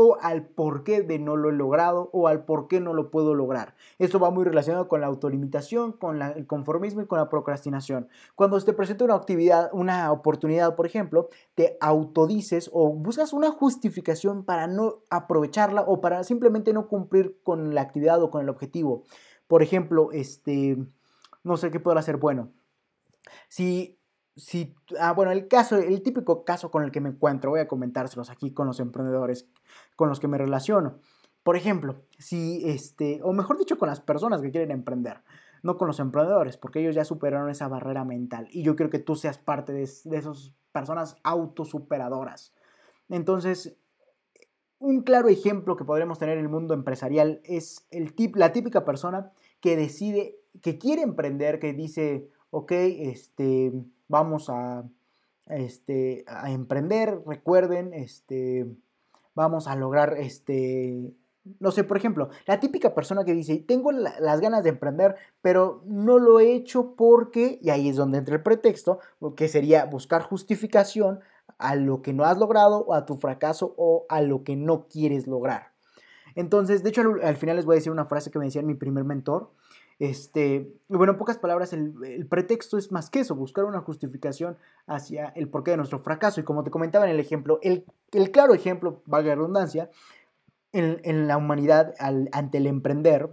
[0.00, 3.34] o al porqué de no lo he logrado o al por qué no lo puedo
[3.34, 3.74] lograr.
[3.98, 8.08] Esto va muy relacionado con la autolimitación, con el conformismo y con la procrastinación.
[8.36, 14.44] Cuando te presenta una actividad, una oportunidad, por ejemplo, te autodices o buscas una justificación
[14.44, 19.02] para no aprovecharla o para simplemente no cumplir con la actividad o con el objetivo.
[19.48, 20.78] Por ejemplo, este,
[21.42, 22.52] no sé qué podrá ser bueno.
[23.48, 23.97] Si
[24.38, 27.68] si, ah, bueno, el caso, el típico caso con el que me encuentro, voy a
[27.68, 29.50] comentárselos aquí con los emprendedores
[29.96, 31.00] con los que me relaciono.
[31.42, 35.22] Por ejemplo, si este, o mejor dicho, con las personas que quieren emprender,
[35.62, 38.48] no con los emprendedores, porque ellos ya superaron esa barrera mental.
[38.52, 42.54] Y yo creo que tú seas parte de, de esas personas autosuperadoras.
[43.08, 43.76] Entonces,
[44.78, 48.84] un claro ejemplo que podremos tener en el mundo empresarial es el tip, la típica
[48.84, 53.72] persona que decide, que quiere emprender, que dice, ok, este,
[54.08, 54.84] vamos a,
[55.46, 58.66] este, a emprender, recuerden, este,
[59.34, 61.12] vamos a lograr, este,
[61.60, 65.82] no sé, por ejemplo, la típica persona que dice, tengo las ganas de emprender, pero
[65.86, 68.98] no lo he hecho porque, y ahí es donde entra el pretexto,
[69.36, 71.20] que sería buscar justificación
[71.58, 74.86] a lo que no has logrado o a tu fracaso o a lo que no
[74.88, 75.72] quieres lograr.
[76.34, 78.74] Entonces, de hecho, al, final les voy a decir una frase que me decía mi
[78.74, 79.50] primer mentor,
[79.98, 85.28] este, bueno, en pocas palabras, el, pretexto es más que eso, buscar una justificación hacia
[85.34, 86.40] el porqué de nuestro fracaso.
[86.40, 87.84] Y como te comentaba en el ejemplo, el,
[88.30, 89.90] claro ejemplo, valga la redundancia,
[90.72, 93.30] en, la humanidad ante el emprender,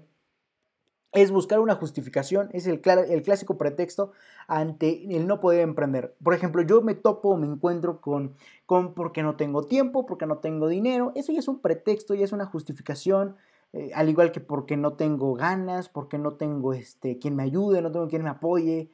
[1.12, 4.12] es buscar una justificación, es el, clásico pretexto
[4.48, 6.16] ante el no poder emprender.
[6.22, 8.36] Por ejemplo, yo me topo, me encuentro con,
[8.66, 12.26] con porque no tengo tiempo, porque no tengo dinero, eso ya es un pretexto, ya
[12.26, 13.38] es una justificación
[13.76, 17.82] eh, al igual que porque no tengo ganas, porque no tengo este, quien me ayude,
[17.82, 18.90] no tengo quien me apoye.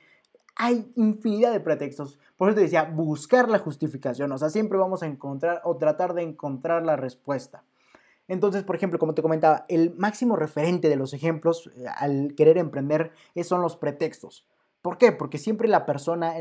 [0.56, 2.18] Hay infinidad de pretextos.
[2.36, 4.32] Por eso te decía, buscar la justificación.
[4.32, 7.64] O sea, siempre vamos a encontrar o tratar de encontrar la respuesta.
[8.28, 12.58] Entonces, por ejemplo, como te comentaba, el máximo referente de los ejemplos eh, al querer
[12.58, 13.12] emprender
[13.44, 14.48] son los pretextos.
[14.82, 15.12] ¿Por qué?
[15.12, 16.34] Porque siempre la persona,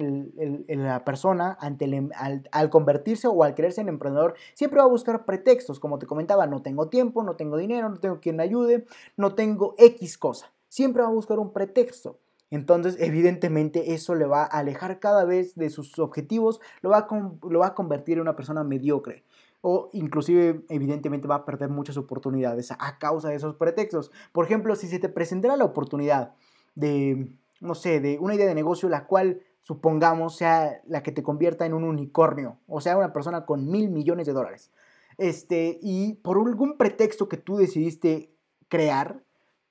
[0.68, 5.26] la persona ante em, al, convertirse o al creerse en emprendedor, siempre va a buscar
[5.26, 5.78] pretextos.
[5.78, 8.86] Como te comentaba, no tengo tiempo, no tengo dinero, no tengo quien me ayude,
[9.16, 10.52] no tengo X cosa.
[10.68, 12.18] Siempre va a buscar un pretexto.
[12.50, 17.08] Entonces, evidentemente, eso le va a alejar cada vez de sus objetivos, lo va a,
[17.48, 19.22] lo va a convertir en una persona mediocre.
[19.60, 24.10] O inclusive, evidentemente, va a perder muchas oportunidades a causa de esos pretextos.
[24.32, 26.32] Por ejemplo, si se te presentara la oportunidad
[26.74, 27.28] de
[27.60, 31.66] no sé, de una idea de negocio la cual supongamos sea la que te convierta
[31.66, 34.72] en un unicornio, o sea, una persona con mil millones de dólares.
[35.18, 38.34] Este, y por algún pretexto que tú decidiste
[38.68, 39.22] crear,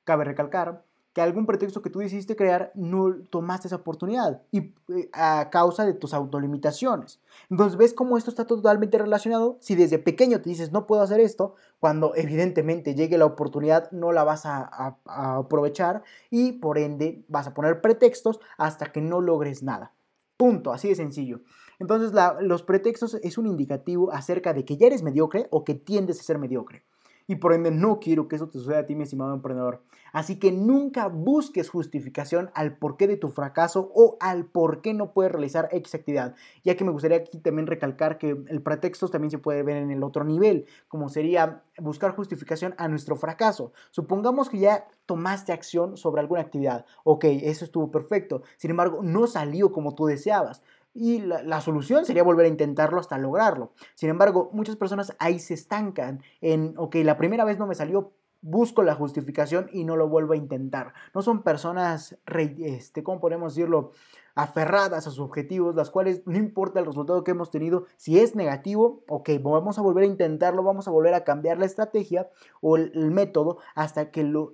[0.04, 5.10] cabe recalcar, que algún pretexto que tú decidiste crear no tomaste esa oportunidad y eh,
[5.14, 7.20] a causa de tus autolimitaciones.
[7.50, 9.58] Entonces, ¿ves cómo esto está totalmente relacionado?
[9.60, 14.12] Si desde pequeño te dices no puedo hacer esto, cuando evidentemente llegue la oportunidad no
[14.12, 19.64] la vas a, aprovechar y por ende vas a poner pretextos hasta que no logres
[19.64, 19.94] nada.
[20.38, 21.42] Punto, así de sencillo.
[21.80, 26.20] Entonces, los pretextos es un indicativo acerca de que ya eres mediocre o que tiendes
[26.20, 26.84] a ser mediocre
[27.30, 29.84] y por ende no quiero que eso te suceda a ti, mi estimado emprendedor.
[30.12, 35.14] Así que nunca busques justificación al porqué de tu fracaso o al por qué no
[35.14, 39.30] puedes realizar X actividad, ya que me gustaría aquí también recalcar que el pretexto también
[39.30, 43.74] se puede ver en el otro nivel, como sería buscar justificación a nuestro fracaso.
[43.92, 46.88] Supongamos que ya tomaste acción sobre alguna actividad.
[47.04, 48.42] Ok, eso estuvo perfecto.
[48.58, 50.64] Sin embargo, no salió como tú deseabas
[50.94, 53.74] y la, solución sería volver a intentarlo hasta lograrlo.
[53.96, 58.14] Sin embargo, muchas personas ahí se estancan en, ok, la primera vez no me salió,
[58.42, 60.94] busco la justificación y no lo vuelvo a intentar.
[61.14, 62.18] No son personas,
[62.60, 63.92] este, ¿cómo podemos decirlo?
[64.36, 68.36] aferradas a sus objetivos, las cuales no importa el resultado que hemos tenido, si es
[68.36, 72.30] negativo, ok, vamos a volver a intentarlo, vamos a volver a cambiar la estrategia
[72.62, 74.54] o el, el método hasta que lo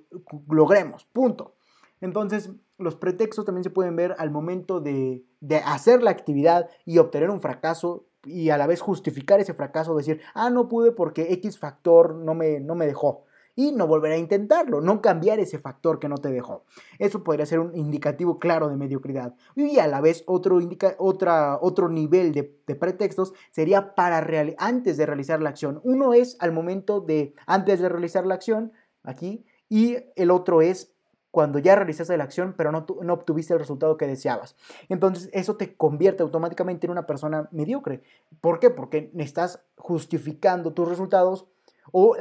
[0.50, 1.54] logremos, punto.
[2.02, 5.26] Entonces, los pretextos también se pueden ver al momento de,
[5.66, 10.22] hacer la actividad y obtener un fracaso y a la vez justificar ese fracaso, decir,
[10.34, 13.26] ah, no pude porque X factor no me, no me dejó.
[13.58, 16.66] Y no volver a intentarlo, no cambiar ese factor que no te dejó.
[17.00, 19.36] Eso podría ser un indicativo claro de mediocridad.
[19.56, 25.06] Y a la vez otro, indica, otra, otro nivel de, pretextos sería para antes de
[25.06, 25.80] realizar la acción.
[25.86, 28.74] Uno es al momento de antes de realizar la acción,
[29.04, 30.95] aquí, y el otro es
[31.36, 34.56] cuando ya realizaste la acción, pero no, no, obtuviste el resultado que deseabas.
[34.88, 38.04] Entonces, eso te convierte automáticamente en una persona mediocre.
[38.40, 38.70] ¿Por qué?
[38.70, 41.46] Porque estás justificando tus resultados
[41.92, 42.16] o,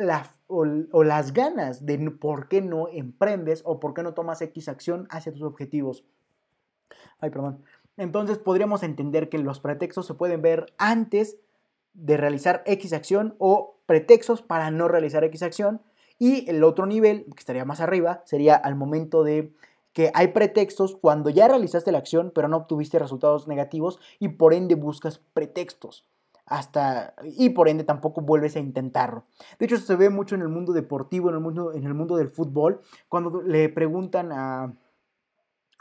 [0.48, 5.06] o, las ganas de por qué no emprendes o por qué no tomas X acción
[5.10, 6.04] hacia tus objetivos.
[7.20, 7.62] Ay, perdón.
[7.96, 11.36] Entonces podríamos entender que los pretextos se pueden ver antes
[11.92, 15.82] de realizar X acción o pretextos para no realizar X acción.
[16.18, 19.52] Y el otro nivel, que estaría más arriba, sería al momento de
[19.92, 24.52] que hay pretextos cuando ya realizaste la acción pero no obtuviste resultados negativos y por
[24.52, 26.04] ende buscas pretextos
[26.46, 29.24] hasta y por ende tampoco vuelves a intentarlo.
[29.58, 32.16] De hecho, se ve mucho en el mundo deportivo, en el mundo, en el mundo
[32.16, 34.74] del fútbol, cuando le preguntan a,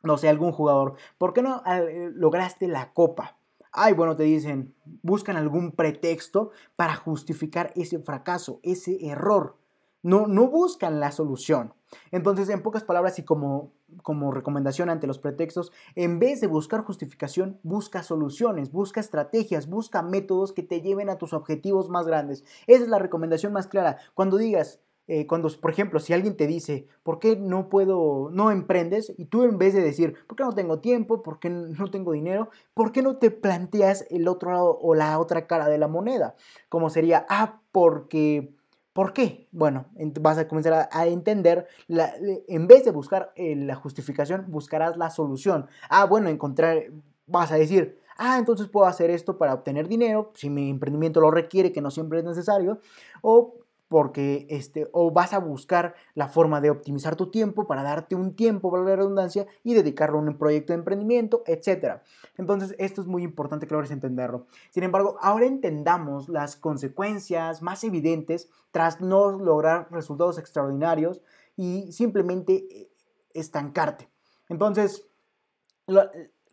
[0.03, 3.37] no sé, algún jugador, ¿por qué no eh, lograste la copa?
[3.71, 9.57] Ay, bueno, te dicen, buscan algún pretexto para justificar ese fracaso, ese error.
[10.03, 11.73] No, no buscan la solución.
[12.11, 16.83] Entonces, en pocas palabras y como, como recomendación ante los pretextos, en vez de buscar
[16.83, 22.43] justificación, busca soluciones, busca estrategias, busca métodos que te lleven a tus objetivos más grandes.
[22.67, 23.97] Esa es la recomendación más clara.
[24.13, 28.51] Cuando digas, eh, cuando, por ejemplo, si alguien te dice, ¿por qué no puedo, no
[28.51, 29.13] emprendes?
[29.17, 31.21] Y tú en vez de decir, ¿por qué no tengo tiempo?
[31.21, 32.49] ¿Por qué no tengo dinero?
[32.73, 36.35] ¿Por qué no te planteas el otro lado o la otra cara de la moneda?
[36.69, 38.53] Como sería, ah, porque
[38.93, 39.47] ¿Por qué?
[39.51, 39.87] Bueno,
[40.21, 45.67] vas a comenzar a, entender, en vez de buscar eh, la justificación, buscarás la solución.
[45.89, 46.83] Ah, bueno, encontrar,
[47.25, 51.31] vas a decir, ah, entonces puedo hacer esto para obtener dinero, si mi emprendimiento lo
[51.31, 52.79] requiere, que no siempre es necesario,
[53.23, 53.55] o
[53.93, 58.35] porque este, o vas a buscar la forma de optimizar tu tiempo para darte un
[58.35, 62.01] tiempo, para la redundancia, y dedicarlo a un proyecto de emprendimiento, etc.
[62.35, 64.47] Entonces, esto es muy importante que logres entenderlo.
[64.71, 71.21] Sin embargo, ahora entendamos las consecuencias más evidentes tras no lograr resultados extraordinarios
[71.55, 72.89] y simplemente eh,
[73.35, 74.09] estancarte.
[74.49, 75.05] Entonces,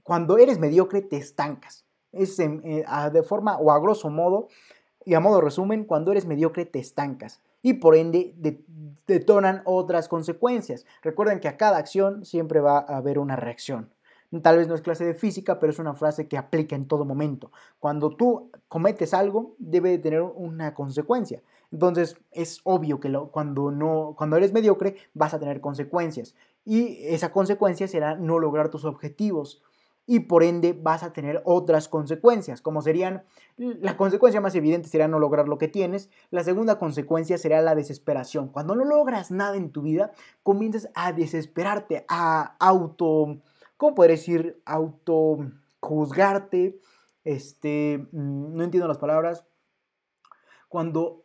[0.03, 1.87] cuando eres mediocre, te estancas.
[2.13, 2.85] Es eh,
[3.15, 4.49] de forma o a grosso modo,
[5.05, 8.35] y a modo resumen, cuando eres mediocre te estancas y por ende
[9.07, 10.87] detonan otras consecuencias.
[11.03, 13.91] Recuerden que a cada acción siempre va a haber una reacción.
[14.43, 17.05] Tal vez no es clase de física, pero es una frase que aplica en todo
[17.05, 17.51] momento.
[17.81, 21.43] Cuando tú cometes algo, debe de tener una consecuencia.
[21.73, 26.37] Entonces, es obvio que cuando, no, cuando eres mediocre vas a tener consecuencias.
[26.65, 29.63] Y esa consecuencia será no lograr tus objetivos
[30.13, 33.23] y por ende vas a tener otras consecuencias, como serían,
[33.57, 37.77] la consecuencia más evidente será no lograr lo que tienes, la segunda consecuencia será la
[37.77, 38.49] desesperación.
[38.49, 40.11] Cuando no logras nada en tu vida,
[40.43, 43.41] comienzas a desesperarte, a auto,
[43.77, 44.61] ¿cómo poder decir?
[44.67, 45.39] Auto
[45.79, 46.81] juzgarte,
[47.23, 49.47] este, mm, no entiendo las palabras,
[50.69, 51.23] cuando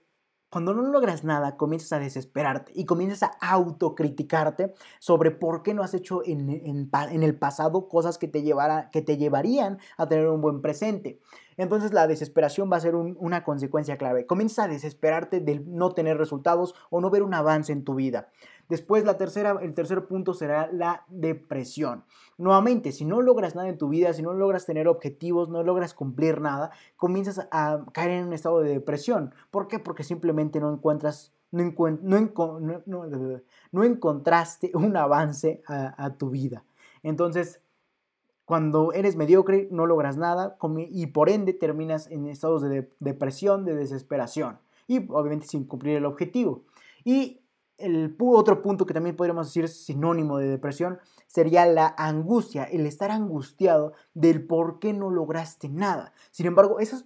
[0.55, 5.83] cuando no logras nada, comienzas a desesperarte y comienzas a autocriticarte sobre por qué no
[5.83, 8.41] has hecho en, el pasado cosas que te,
[8.89, 11.19] que te llevarían a tener un buen presente.
[11.57, 14.25] Entonces la desesperación va a ser una consecuencia clave.
[14.25, 18.29] Comienzas a desesperarte del no tener resultados o no ver un avance en tu vida.
[18.69, 22.03] Después, la tercera, el tercer punto será la depresión.
[22.37, 25.93] Nuevamente, si no logras nada en tu vida, si no logras tener objetivos, no logras
[25.93, 29.33] cumplir nada, comienzas a caer en un estado de depresión.
[29.51, 29.79] ¿Por qué?
[29.79, 31.63] Porque simplemente no encuentras no,
[33.83, 36.63] encontraste un avance a, tu vida.
[37.03, 37.61] Entonces,
[38.45, 40.57] cuando eres mediocre, no logras nada
[40.89, 46.05] y por ende terminas en estados de depresión, de desesperación y obviamente sin cumplir el
[46.05, 46.63] objetivo.
[47.03, 47.41] Y
[47.77, 53.11] el otro punto que también podríamos decir sinónimo de depresión sería la angustia, el estar
[53.11, 56.13] angustiado del por qué no lograste nada.
[56.31, 57.03] Sin embargo, eso,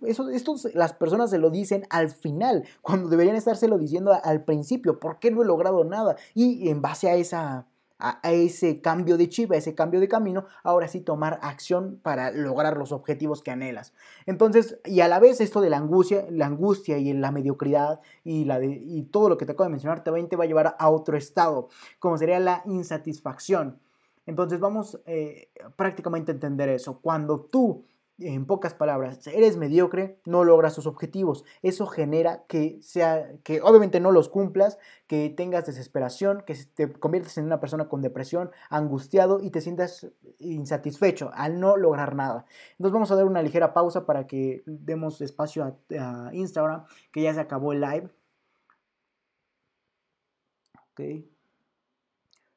[0.73, 5.31] las personas se lo dicen al final, cuando deberían estárselo diciendo al principio, ¿por qué
[5.31, 6.15] no he logrado nada?
[6.35, 7.67] Y en base a esa
[7.99, 12.31] a, ese cambio de chip, a ese cambio de camino, ahora sí tomar acción para
[12.31, 13.93] lograr los objetivos que anhelas.
[14.25, 18.45] Entonces, y a la vez esto de la angustia, la angustia y la mediocridad y,
[18.45, 21.17] la y todo lo que te acabo de mencionar te va a llevar a otro
[21.17, 21.67] estado,
[21.99, 23.79] como sería la insatisfacción.
[24.25, 26.99] Entonces vamos eh, prácticamente a entender eso.
[26.99, 27.83] Cuando tú
[28.21, 31.45] en pocas palabras, eres mediocre, no logras tus objetivos.
[31.61, 37.37] Eso genera que sea que obviamente no los cumplas, que tengas desesperación, que te conviertes
[37.37, 42.45] en una persona con depresión, angustiado y te sientas insatisfecho al no lograr nada.
[42.71, 45.63] Entonces vamos a dar una ligera pausa para que demos espacio
[45.97, 48.09] a, Instagram, que ya se acabó el live.
[50.91, 51.25] Ok.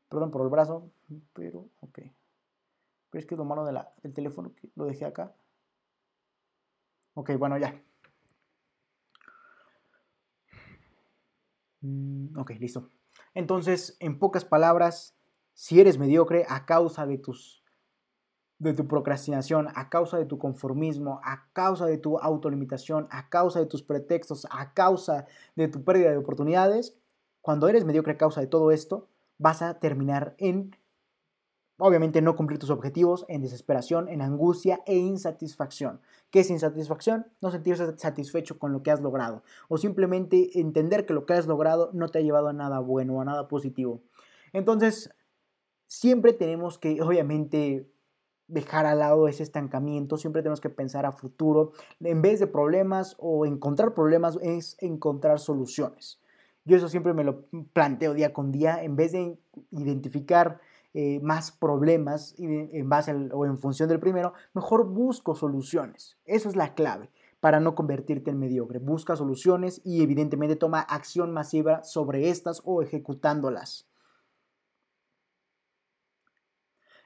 [0.09, 0.91] Perdón por el brazo,
[1.33, 2.01] pero ok.
[3.11, 5.33] Pero es que lo malo del teléfono lo dejé acá.
[7.15, 7.83] Ok, bueno, ya.
[11.81, 12.89] Mm, ok, listo.
[13.35, 15.17] Entonces, en pocas palabras,
[15.55, 17.63] si eres mediocre a causa de tus
[18.63, 23.59] de tu procrastinación, a causa de tu conformismo, a causa de tu autolimitación, a causa
[23.59, 26.97] de tus pretextos, a causa de tu pérdida de oportunidades,
[27.41, 30.77] cuando eres mediocre a causa de todo esto, vas a terminar en,
[31.79, 36.01] obviamente, no cumplir tus objetivos, en desesperación, en angustia e insatisfacción.
[36.31, 37.27] ¿Qué es insatisfacción?
[37.41, 41.47] No sentirse satisfecho con lo que has logrado o simplemente entender que lo que has
[41.47, 44.03] logrado no te ha llevado a nada bueno, a nada positivo.
[44.53, 45.11] Entonces,
[45.87, 47.91] siempre tenemos que, obviamente,
[48.49, 51.73] dejar al lado ese estancamiento, siempre tenemos que pensar a futuro.
[52.01, 56.21] En vez de problemas o encontrar problemas, es encontrar soluciones.
[56.65, 59.39] Yo eso siempre me lo planteo día con día, en vez de
[59.71, 60.61] identificar
[60.95, 66.19] eh, más problemas en base o en función del primero, mejor busco soluciones.
[66.25, 68.79] Eso es la clave para no convertirte en mediocre.
[68.79, 73.89] Busca soluciones y evidentemente toma acción masiva sobre estas o ejecutándolas.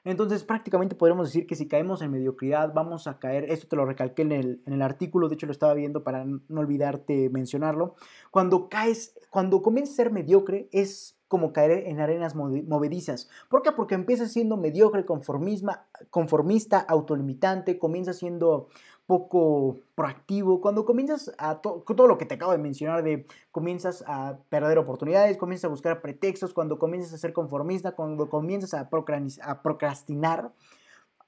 [0.06, 3.86] Entonces prácticamente podemos decir que si caemos en mediocridad vamos a caer, esto te lo
[3.86, 7.96] recalqué en el, en el artículo, de hecho lo estaba viendo para no olvidarte mencionarlo,
[8.30, 13.28] cuando caes, cuando comienzas a ser mediocre es como caer en arenas movedizas.
[13.48, 13.72] ¿Por qué?
[13.72, 18.68] Porque empiezas siendo mediocre, conformista, autolimitante, comienzas siendo
[19.06, 24.38] poco proactivo, cuando comienzas a todo lo que te acabo de mencionar, de comienzas a
[24.48, 30.52] perder oportunidades, comienzas a buscar pretextos, cuando comienzas a ser conformista, cuando comienzas a, procrastinar,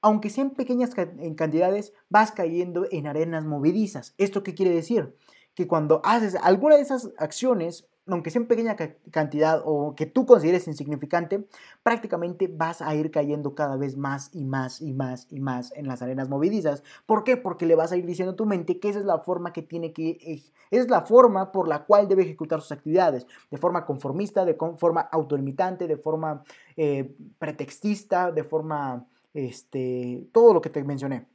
[0.01, 4.13] aunque sean pequeñas en cantidades, vas cayendo en arenas movedizas.
[4.17, 5.15] ¿Esto qué quiere decir?
[5.55, 8.75] Que cuando haces alguna de esas acciones aunque sea en pequeña
[9.11, 11.47] cantidad o que tú consideres insignificante,
[11.83, 15.87] prácticamente vas a ir cayendo cada vez más y más y más y más en
[15.87, 16.83] las arenas movidizas.
[17.05, 17.37] ¿Por qué?
[17.37, 19.61] Porque le vas a ir diciendo a tu mente que esa es la forma que
[19.61, 24.45] tiene que, es la forma por la cual debe ejecutar sus actividades, de forma conformista,
[24.45, 26.43] de forma autolimitante, de forma
[26.77, 31.27] eh, pretextista, de forma, este, todo lo que te mencioné.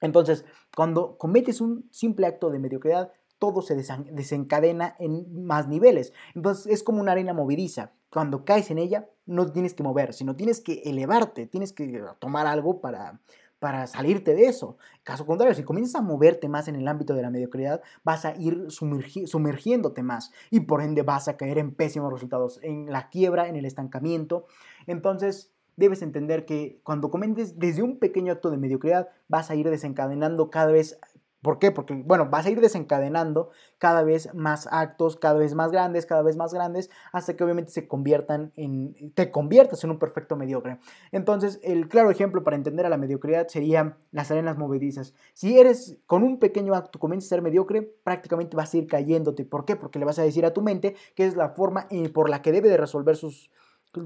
[0.00, 0.44] Entonces,
[0.76, 3.12] cuando cometes un simple acto de mediocridad,
[3.44, 6.14] todo se desencadena en más niveles.
[6.34, 7.92] Entonces es como una arena movediza.
[8.08, 12.46] Cuando caes en ella, no tienes que mover, sino tienes que elevarte, tienes que tomar
[12.46, 13.20] algo para,
[13.58, 14.78] para salirte de eso.
[15.02, 18.34] Caso contrario, si comienzas a moverte más en el ámbito de la mediocridad, vas a
[18.34, 23.46] ir sumergiéndote más y por ende vas a caer en pésimos resultados, en la quiebra,
[23.48, 24.46] en el estancamiento.
[24.86, 29.68] Entonces, debes entender que cuando cometes desde un pequeño acto de mediocridad, vas a ir
[29.68, 30.98] desencadenando cada vez
[31.44, 31.70] ¿Por qué?
[31.70, 36.22] Porque, bueno, vas a ir desencadenando cada vez más actos, cada vez más grandes, cada
[36.22, 40.78] vez más grandes, hasta que obviamente se conviertan en, te conviertas en un perfecto mediocre.
[41.12, 45.12] Entonces, el claro ejemplo para entender a la mediocridad sería las arenas movedizas.
[45.34, 49.44] Si eres con un pequeño acto comienzas a ser mediocre, prácticamente vas a ir cayéndote.
[49.44, 49.76] ¿Por qué?
[49.76, 52.40] Porque le vas a decir a tu mente que es la forma eh, por la
[52.40, 53.50] que debe de resolver sus,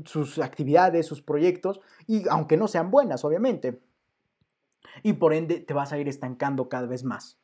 [0.07, 3.79] sus actividades, sus proyectos, y aunque no sean buenas, obviamente
[5.03, 7.39] y por ende te vas a ir estancando cada vez más.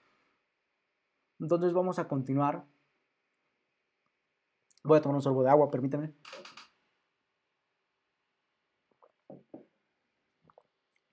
[1.41, 2.65] Entonces vamos a continuar.
[4.85, 6.13] Voy a tomar un sorbo de agua, permítame.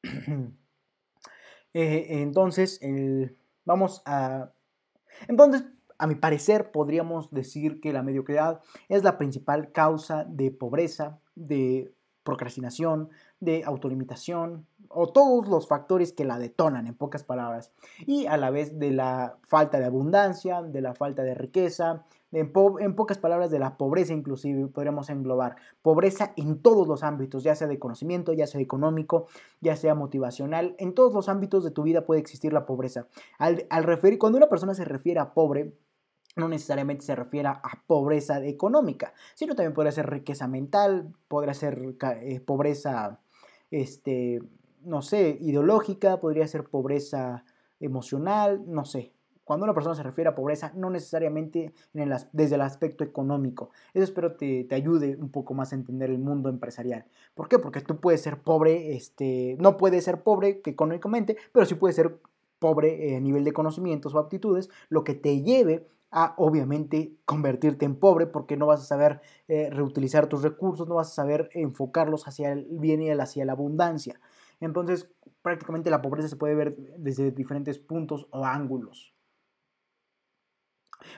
[1.74, 2.82] Eh, entonces,
[3.64, 4.52] vamos a...
[5.30, 5.64] Entonces,
[5.98, 8.60] a mi parecer, podríamos decir que la mediocridad
[8.90, 13.10] es la principal causa de pobreza, de procrastinación,
[13.40, 17.72] de autolimitación, o todos los factores que la detonan, en pocas palabras,
[18.06, 22.96] y a la vez de la falta de abundancia, de la falta de riqueza, en,
[22.96, 27.68] pocas palabras de la pobreza inclusive podríamos englobar pobreza en todos los ámbitos, ya sea
[27.68, 29.28] de conocimiento, ya sea económico,
[29.60, 33.08] ya sea motivacional, en todos los ámbitos de tu vida puede existir la pobreza.
[33.38, 35.74] Al, referir, cuando una persona se refiere a pobre,
[36.38, 41.82] no necesariamente se refiere a pobreza económica, sino también podría ser riqueza mental, podría ser
[42.22, 43.20] eh, pobreza
[43.72, 44.42] este,
[44.84, 47.44] no sé, ideológica, podría ser pobreza
[47.80, 49.14] emocional, no sé.
[49.44, 51.74] Cuando una persona se refiere a pobreza, no necesariamente
[52.32, 53.72] desde el aspecto económico.
[53.94, 57.06] Eso espero te, te ayude un poco más a entender el mundo empresarial.
[57.34, 57.60] ¿Por qué?
[57.60, 62.20] Porque tú puedes ser pobre, este, no puedes ser pobre económicamente, pero sí puedes ser
[62.60, 67.96] pobre a nivel de conocimientos o aptitudes, lo que te lleve a obviamente convertirte en
[67.96, 72.28] pobre porque no vas a saber eh, reutilizar tus recursos, no vas a saber enfocarlos
[72.28, 74.20] hacia el bien y hacia la abundancia.
[74.62, 79.14] Entonces, prácticamente la pobreza se puede ver desde diferentes puntos o ángulos.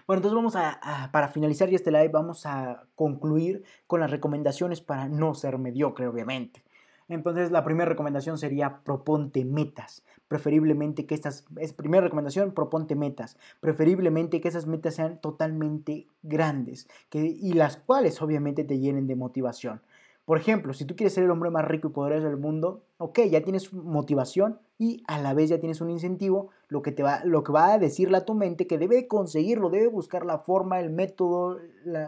[0.07, 5.07] Bueno, entonces vamos a, para finalizar este live, vamos a concluir con las recomendaciones para
[5.09, 6.63] no ser mediocre, obviamente.
[7.09, 10.03] Entonces, la primera recomendación sería proponte metas.
[10.29, 13.37] Preferiblemente que estas, es primera recomendación, proponte metas.
[13.59, 19.17] Preferiblemente que esas metas sean totalmente grandes que, y las cuales obviamente te llenen de
[19.17, 19.81] motivación.
[20.25, 23.19] Por ejemplo, si tú quieres ser el hombre más rico y poderoso del mundo, ok,
[23.29, 27.25] ya tienes motivación y a la vez ya tienes un incentivo, lo que, te va,
[27.25, 30.79] lo que va a decirle a tu mente que debe conseguirlo, debe buscar la forma,
[30.79, 31.59] el método,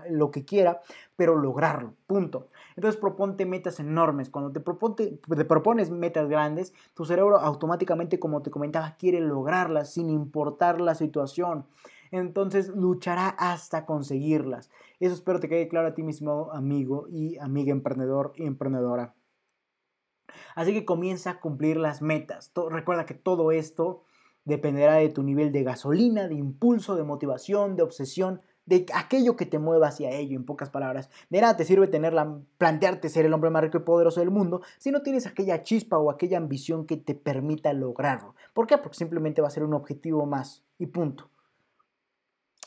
[0.09, 0.80] lo que quiera,
[1.18, 2.47] pero lograrlo, punto.
[2.78, 4.30] Entonces proponte metas enormes.
[4.30, 10.09] Cuando te, te propones metas grandes, tu cerebro automáticamente, como te comentaba, quiere lograrlas sin
[10.09, 11.66] importar la situación
[12.16, 14.70] entonces luchará hasta conseguirlas.
[14.99, 19.16] Eso espero te quede claro a ti mismo, amigo y amiga emprendedor y emprendedora.
[20.55, 22.51] Así que comienza a cumplir las metas.
[22.70, 24.03] recuerda que todo esto
[24.45, 29.45] dependerá de tu nivel de gasolina, de impulso, de motivación, de obsesión, de aquello que
[29.45, 31.09] te mueva hacia ello, en pocas palabras.
[31.30, 34.61] De nada te sirve tenerla, plantearte ser el hombre más rico y poderoso del mundo
[34.78, 38.36] si no tienes aquella chispa o aquella ambición que te permita lograrlo.
[38.53, 38.78] ¿Por qué?
[38.78, 41.30] Porque simplemente va a ser un objetivo más y punto.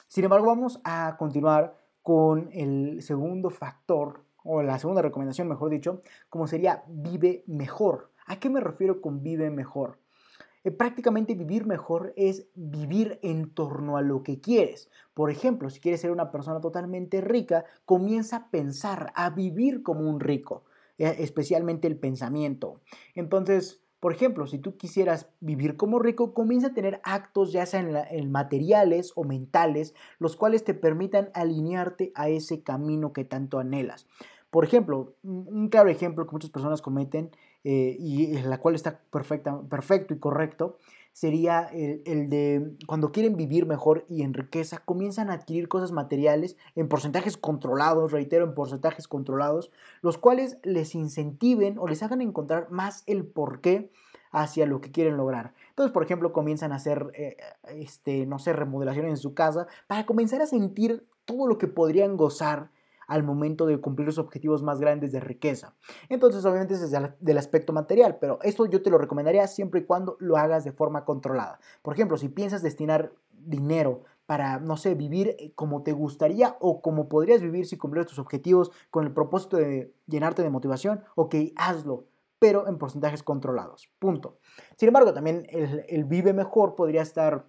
[0.08, 6.02] Sin embargo, vamos a continuar con el segundo factor, o la segunda recomendación, mejor dicho,
[6.30, 8.10] como sería vive mejor.
[8.26, 9.98] ¿A qué me refiero con vive mejor?
[10.64, 14.90] Eh, prácticamente vivir mejor es vivir en torno a lo que quieres.
[15.12, 20.08] Por ejemplo, si quieres ser una persona totalmente rica, comienza a pensar, a vivir como
[20.08, 20.64] un rico,
[20.96, 22.80] eh, especialmente el pensamiento.
[23.14, 27.96] Entonces, por ejemplo, si tú quisieras vivir como rico, comienza a tener actos ya sean
[28.10, 34.06] en, materiales o mentales, los cuales te permitan alinearte a ese camino que tanto anhelas.
[34.50, 37.30] Por ejemplo, un claro ejemplo que muchas personas cometen
[37.64, 40.78] eh, y la cual está perfecto y correcto
[41.18, 46.56] sería el, de cuando quieren vivir mejor y en riqueza, comienzan a adquirir cosas materiales
[46.76, 52.70] en porcentajes controlados, reitero, en porcentajes controlados, los cuales les incentiven o les hagan encontrar
[52.70, 53.90] más el porqué
[54.30, 55.54] hacia lo que quieren lograr.
[55.70, 57.36] Entonces, por ejemplo, comienzan a hacer, eh,
[57.70, 62.16] este, no sé, remodelaciones en su casa para comenzar a sentir todo lo que podrían
[62.16, 62.70] gozar
[63.08, 65.74] al momento de cumplir los objetivos más grandes de riqueza.
[66.08, 70.16] Entonces, obviamente, es del aspecto material, pero esto yo te lo recomendaría siempre y cuando
[70.20, 71.58] lo hagas de forma controlada.
[71.82, 76.82] Por ejemplo, si piensas destinar dinero para, no sé, vivir eh, como te gustaría o
[76.82, 81.34] como podrías vivir si cumplieras tus objetivos con el propósito de llenarte de motivación, ok,
[81.56, 82.04] hazlo,
[82.38, 83.88] pero en porcentajes controlados.
[83.98, 84.38] Punto.
[84.76, 87.46] Sin embargo, también el, el vive mejor podría estar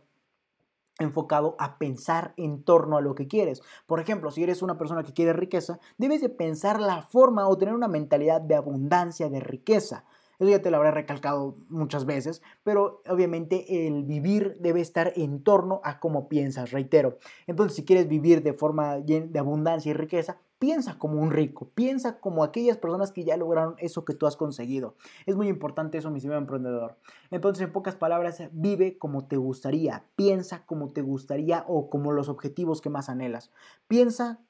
[0.99, 3.61] enfocado a pensar en torno a lo que quieres.
[3.87, 7.57] Por ejemplo, si eres una persona que quiere riqueza, debes de pensar la forma o
[7.57, 10.05] tener una mentalidad de abundancia, de riqueza.
[10.39, 15.43] Eso ya te lo habré recalcado muchas veces, pero obviamente el vivir debe estar en
[15.43, 17.17] torno a cómo piensas, reitero.
[17.45, 22.19] Entonces, si quieres vivir de forma de abundancia y riqueza, piensa como un rico, piensa
[22.19, 24.95] como aquellas personas que ya lograron eso que tú has conseguido.
[25.25, 26.97] Es muy importante eso, mi señor emprendedor.
[27.31, 32.29] Entonces, en pocas palabras, vive como te gustaría, piensa como te gustaría o como los
[32.29, 33.51] objetivos que más anhelas.
[33.87, 34.41] Piensa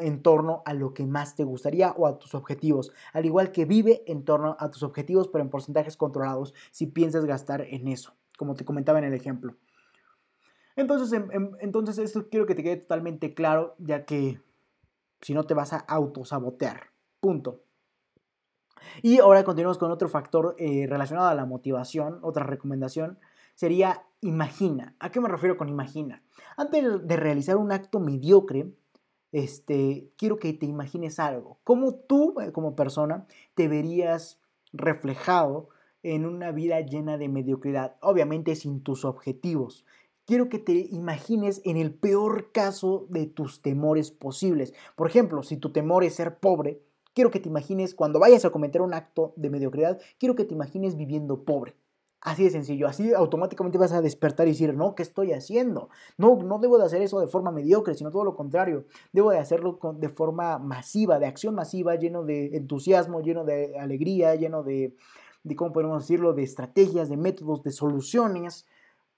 [0.00, 2.92] en torno a lo que más te gustaría o a tus objetivos.
[3.12, 7.26] Al igual que vive en torno a tus objetivos, pero en porcentajes controlados si piensas
[7.26, 9.54] gastar en eso, como te comentaba en el ejemplo.
[10.76, 14.40] Entonces, em, em, entonces esto quiero que te quede totalmente claro, ya que
[15.20, 16.90] si no te vas a autosabotear.
[17.20, 17.62] Punto.
[19.02, 23.18] Y ahora continuamos con otro factor eh, relacionado a la motivación, otra recomendación,
[23.54, 24.94] sería imagina.
[24.98, 26.22] ¿A qué me refiero con imagina?
[26.56, 28.72] Antes de realizar un acto mediocre,
[29.32, 31.58] este, quiero que te imagines algo.
[31.64, 34.40] ¿Cómo tú, eh, como persona, te verías
[34.72, 35.68] reflejado
[36.02, 37.96] en una vida llena de mediocridad?
[38.00, 39.84] Obviamente sin tus objetivos.
[40.26, 44.74] Quiero que te imagines en el peor caso de tus temores posibles.
[44.96, 46.82] Por ejemplo, si tu temor es ser pobre,
[47.14, 50.54] quiero que te imagines cuando vayas a cometer un acto de mediocridad, quiero que te
[50.54, 51.76] imagines viviendo pobre.
[52.20, 55.90] Así de sencillo, así automáticamente vas a despertar y decir, no, ¿qué estoy haciendo?
[56.18, 58.86] No, no debo de hacer eso de forma mediocre, sino todo lo contrario.
[59.12, 64.34] Debo de hacerlo de forma masiva, de acción masiva, lleno de entusiasmo, lleno de alegría,
[64.34, 64.96] lleno de,
[65.44, 68.66] de ¿cómo podemos decirlo?, de estrategias, de métodos, de soluciones.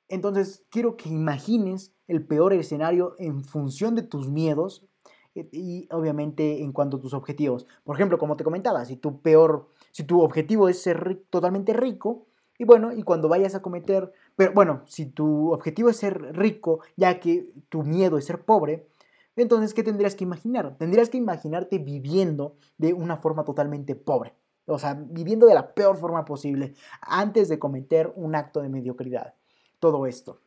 [0.08, 4.86] Entonces, quiero que imagines el peor escenario en función de tus miedos
[5.34, 7.66] eh, y obviamente en cuanto a tus objetivos.
[7.84, 12.26] Por ejemplo, como te comentaba, si tu peor, si tu objetivo es ser totalmente rico,
[12.58, 16.80] y bueno, y cuando vayas a cometer, pero bueno, si tu objetivo es ser rico,
[16.96, 18.88] ya que tu miedo es ser pobre,
[19.36, 20.76] entonces, ¿qué tendrías que imaginar?
[20.78, 24.34] Tendrías que imaginarte viviendo de una forma totalmente pobre.
[24.66, 29.34] O sea, viviendo de la peor forma posible antes de cometer un acto de mediocridad.
[29.80, 30.40] Todo esto.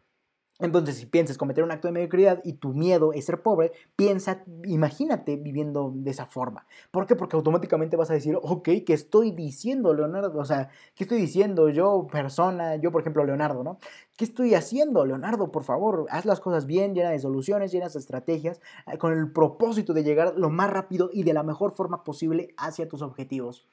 [0.61, 4.43] Entonces, si piensas cometer un acto de mediocridad y tu miedo es ser pobre, piensa,
[4.63, 6.67] imagínate viviendo de esa forma.
[6.91, 7.15] ¿Por qué?
[7.15, 10.37] Porque automáticamente vas a decir, ok, ¿qué estoy diciendo, Leonardo?
[10.37, 13.79] O sea, ¿qué estoy diciendo yo, persona, yo, por ejemplo, Leonardo, ¿no?
[14.15, 15.51] ¿Qué estoy haciendo, Leonardo?
[15.51, 19.31] Por favor, haz las cosas bien, llena de soluciones, llenas de estrategias, eh, con el
[19.31, 23.67] propósito de llegar lo más rápido y de la mejor forma posible hacia tus objetivos.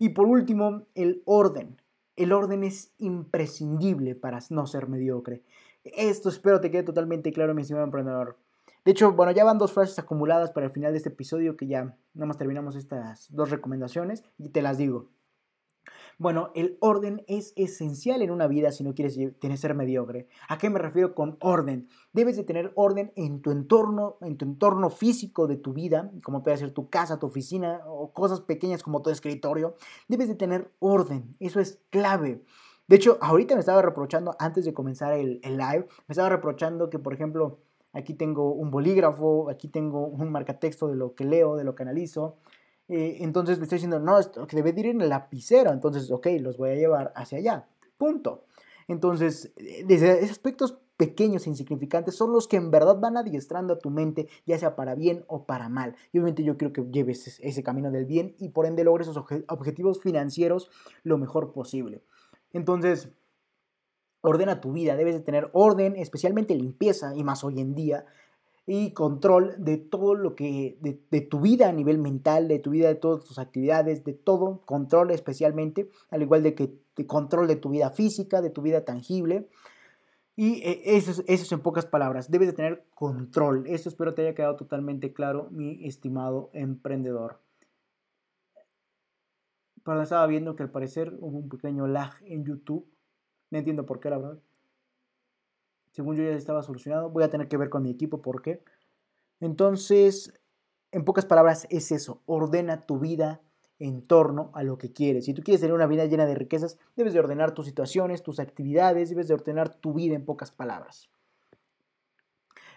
[0.00, 1.76] Y por último, el orden.
[2.16, 5.42] El orden es imprescindible para no ser mediocre.
[5.84, 8.38] Esto espero te quede totalmente claro, mi estimado emprendedor.
[8.84, 11.66] De hecho, bueno, ya van dos frases acumuladas para el final de este episodio que
[11.66, 15.08] ya nada más terminamos estas dos recomendaciones y te las digo.
[16.18, 20.28] Bueno, el orden es esencial en una vida si no quieres tener ser mediocre.
[20.48, 21.88] ¿A qué me refiero con orden?
[22.12, 26.42] Debes de tener orden en tu entorno, en tu entorno físico de tu vida, como
[26.42, 29.74] puede ser tu casa, tu oficina o cosas pequeñas como tu escritorio.
[30.08, 32.44] Debes de tener orden, eso es clave.
[32.86, 36.98] De hecho, ahorita me estaba reprochando, antes de comenzar el, live, me estaba reprochando que,
[36.98, 37.60] por ejemplo,
[37.92, 41.82] aquí tengo un bolígrafo, aquí tengo un marcatexto de lo que leo, de lo que
[41.82, 42.36] analizo.
[42.88, 45.72] Eh, entonces me estoy diciendo, no, esto que debe de ir en el lapicero.
[45.72, 47.66] Entonces, ok, los voy a llevar hacia allá.
[47.96, 48.44] Punto.
[48.88, 53.74] Entonces, eh, desde esos aspectos pequeños e insignificantes son los que en verdad van adiestrando
[53.74, 55.96] a tu mente, ya sea para bien o para mal.
[56.12, 59.24] Y obviamente yo quiero que lleves ese camino del bien y por ende logres esos
[59.48, 60.70] objetivos financieros
[61.02, 62.04] lo mejor posible.
[62.52, 63.08] Entonces,
[64.20, 68.06] ordena tu vida, debes de tener orden, especialmente limpieza, y más hoy en día,
[68.66, 72.88] y control de todo lo que, de, tu vida a nivel mental, de tu vida,
[72.88, 77.56] de todas tus actividades, de todo, control especialmente, al igual de que de control de
[77.56, 79.48] tu vida física, de tu vida tangible.
[80.36, 83.66] Y eh, eso, es en pocas palabras, debes de tener control.
[83.66, 87.40] Eso espero te haya quedado totalmente claro, mi estimado emprendedor.
[89.84, 92.86] Pero estaba viendo que al parecer hubo un pequeño lag en YouTube.
[93.50, 94.38] No entiendo por qué, la verdad.
[95.94, 97.08] Según yo ya estaba solucionado.
[97.08, 98.64] Voy a tener que ver con mi equipo por qué.
[99.38, 100.34] Entonces,
[100.90, 102.20] en pocas palabras, es eso.
[102.26, 103.40] Ordena tu vida
[103.78, 105.26] en torno a lo que quieres.
[105.26, 108.40] Si tú quieres tener una vida llena de riquezas, debes de ordenar tus situaciones, tus
[108.40, 111.10] actividades, debes de ordenar tu vida en pocas palabras.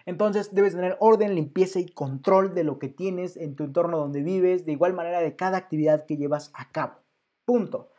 [0.06, 4.22] Entonces debes tener orden, limpieza y control de lo que tienes en tu entorno donde
[4.22, 7.00] vives, de igual manera de cada actividad que llevas a cabo.
[7.46, 7.90] Punto.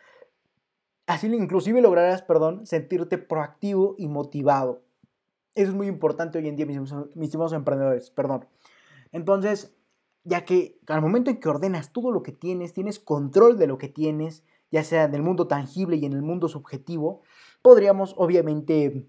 [1.07, 4.83] Así inclusive lograrás, perdón, sentirte proactivo y motivado.
[5.59, 6.79] Eso es muy importante hoy en día, mis,
[7.17, 8.47] mis emprendedores, perdón.
[9.11, 9.75] Entonces,
[10.23, 13.77] ya que al momento en que ordenas todo lo que tienes, tienes control de lo
[13.77, 17.23] que tienes, ya sea en el mundo tangible y en el mundo subjetivo,
[17.61, 19.09] podríamos obviamente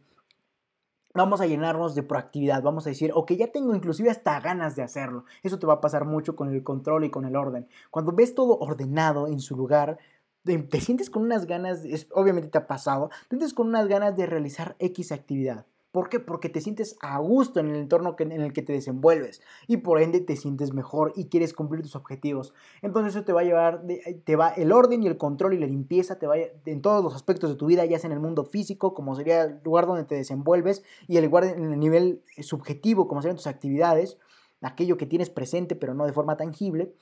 [1.14, 4.82] vamos a llenarnos de proactividad, vamos a decir, ok, ya tengo inclusive hasta ganas de
[4.82, 5.26] hacerlo.
[5.44, 7.68] Eso te va a pasar mucho con el control y con el orden.
[7.92, 10.00] Cuando ves todo ordenado en su lugar,
[10.44, 14.26] te sientes con unas ganas, obviamente te ha pasado, te sientes con unas ganas de
[14.26, 15.68] realizar X actividad.
[15.92, 16.20] ¿Por qué?
[16.20, 20.00] Porque te sientes a gusto en el entorno en el que te desenvuelves y por
[20.00, 22.54] ende te sientes mejor y quieres cumplir tus objetivos.
[22.84, 23.84] Entonces eso te va a llevar,
[24.24, 27.16] te va el orden y el control y la limpieza, te va en todos los
[27.16, 30.04] aspectos de tu vida, ya sea en el mundo físico, como sería el lugar donde
[30.04, 34.20] te desenvuelves, y el lugar en el nivel subjetivo, como serían tus actividades,
[34.62, 36.94] aquello que tienes presente pero no de forma tangible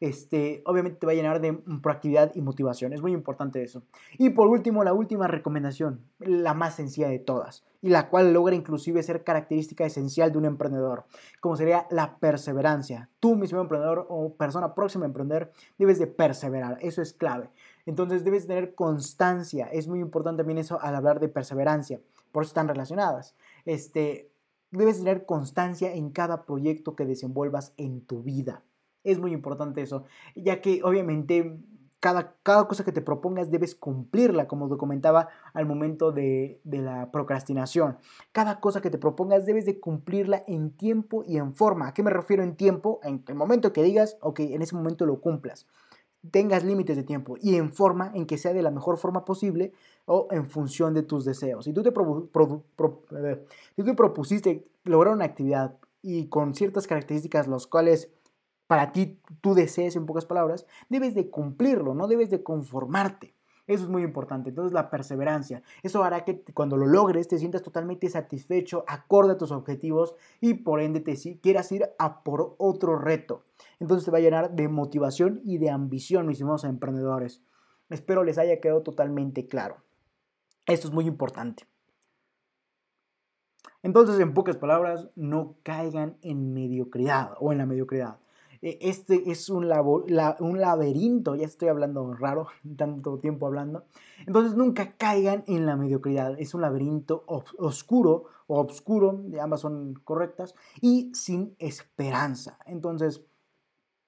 [0.00, 2.92] este, obviamente te va a llenar de proactividad y motivación.
[2.92, 3.82] Es muy importante eso.
[4.18, 8.54] Y por último, la última recomendación, la más sencilla de todas, y la cual logra
[8.54, 11.04] inclusive ser característica esencial de un emprendedor,
[11.40, 13.08] como sería la perseverancia.
[13.20, 16.78] Tú, mismo emprendedor o persona próxima a emprender, debes de perseverar.
[16.80, 17.50] Eso es clave.
[17.86, 19.66] Entonces debes tener constancia.
[19.66, 22.00] Es muy importante también eso al hablar de perseverancia.
[22.32, 23.36] Por eso están relacionadas.
[23.64, 24.30] Este,
[24.70, 28.62] debes tener constancia en cada proyecto que desenvuelvas en tu vida.
[29.06, 30.04] Es muy importante eso,
[30.34, 31.60] ya que obviamente
[32.00, 36.78] cada, cada, cosa que te propongas debes cumplirla, como te comentaba al momento de, de,
[36.78, 37.98] la procrastinación.
[38.32, 41.88] Cada cosa que te propongas debes de cumplirla en tiempo y en forma.
[41.88, 42.98] ¿A qué me refiero en tiempo?
[43.04, 45.66] En el momento que digas, ok, en ese momento lo cumplas.
[46.30, 49.72] Tengas límites de tiempo y en forma en que sea de la mejor forma posible
[50.04, 51.64] o en función de tus deseos.
[51.64, 57.66] Si tú te, si tú te propusiste lograr una actividad y con ciertas características, las
[57.66, 58.10] cuales
[58.66, 63.34] para ti tú desees, en pocas palabras, debes de cumplirlo, no debes de conformarte.
[63.66, 64.50] Eso es muy importante.
[64.50, 65.62] Entonces la perseverancia.
[65.82, 70.54] Eso hará que cuando lo logres te sientas totalmente satisfecho, acorde a tus objetivos y
[70.54, 73.44] por ende te quieras ir a por otro reto.
[73.80, 77.42] Entonces te va a llenar de motivación y de ambición, mis hermanos emprendedores.
[77.90, 79.78] Espero les haya quedado totalmente claro.
[80.66, 81.66] Esto es muy importante.
[83.82, 88.18] Entonces, en pocas palabras, no caigan en mediocridad o en la mediocridad.
[88.62, 93.84] E, este es un, laberinto, ya estoy hablando raro, tanto tiempo hablando.
[94.26, 100.54] Entonces nunca caigan en la mediocridad, es un laberinto oscuro o obscuro, ambas son correctas,
[100.80, 102.58] y sin esperanza.
[102.66, 103.24] Entonces,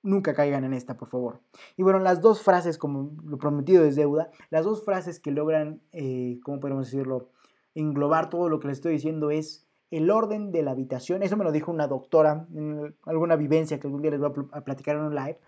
[0.02, 1.40] nunca caigan en esta, por favor.
[1.76, 5.82] Y bueno, las dos frases, como lo prometido es deuda, las dos frases que logran,
[5.92, 7.30] eh, ¿cómo podemos decirlo?,
[7.74, 11.22] englobar todo lo que les estoy diciendo es el orden de la habitación.
[11.22, 14.60] Eso me lo dijo una doctora en alguna vivencia que algún día les voy a
[14.62, 15.38] platicar en un live.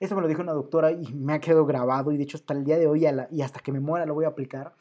[0.00, 2.54] Eso me lo dijo una doctora y me ha quedado grabado y de hecho hasta
[2.54, 4.74] el día de hoy y hasta que me muera lo voy a aplicar.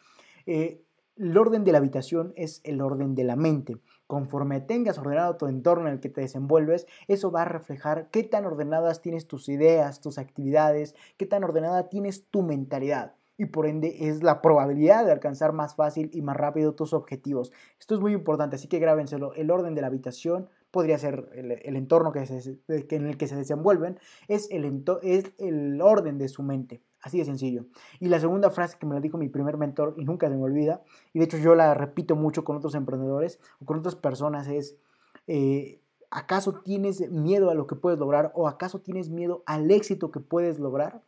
[0.46, 0.82] Eh,
[1.18, 3.78] el orden de la habitación es el orden de la mente.
[4.08, 8.24] Conforme tengas ordenado tu entorno en el que te desenvuelves, eso va a reflejar qué
[8.24, 13.66] tan ordenadas tienes tus ideas, tus actividades, qué tan ordenada tienes tu mentalidad y por
[13.66, 17.52] ende es la probabilidad de alcanzar más fácil y más rápido tus objetivos.
[17.80, 19.34] Esto es muy importante, así que grábenselo.
[19.34, 22.20] El orden de la habitación podría ser el, entorno que
[22.68, 26.84] en el que se desenvuelven, es el, es el orden de su mente.
[27.02, 27.66] Así de sencillo.
[28.00, 30.44] Y la segunda frase que me la dijo mi primer mentor y nunca se me
[30.44, 34.48] olvida, y de hecho yo la repito mucho con otros emprendedores o con otras personas,
[34.48, 34.78] es,
[35.26, 35.82] eh,
[36.12, 40.20] ¿acaso tienes miedo a lo que puedes lograr o acaso tienes miedo al éxito que
[40.20, 41.02] puedes lograr?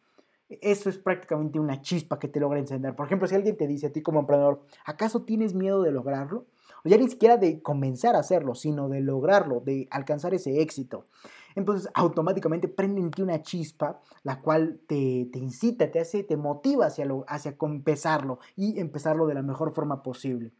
[0.62, 2.96] Eso es prácticamente una chispa que te logra encender.
[2.96, 6.46] Por ejemplo, si alguien te dice a ti como emprendedor, ¿acaso tienes miedo de lograrlo?
[6.86, 11.08] O ya ni siquiera de comenzar a hacerlo, sino de lograrlo, de alcanzar ese éxito.
[11.56, 16.88] Entonces, automáticamente prende en ti una chispa, la cual te, incita, te hace, te motiva
[16.88, 20.54] hacia, lo, hacia empezarlo y empezarlo de la mejor forma posible.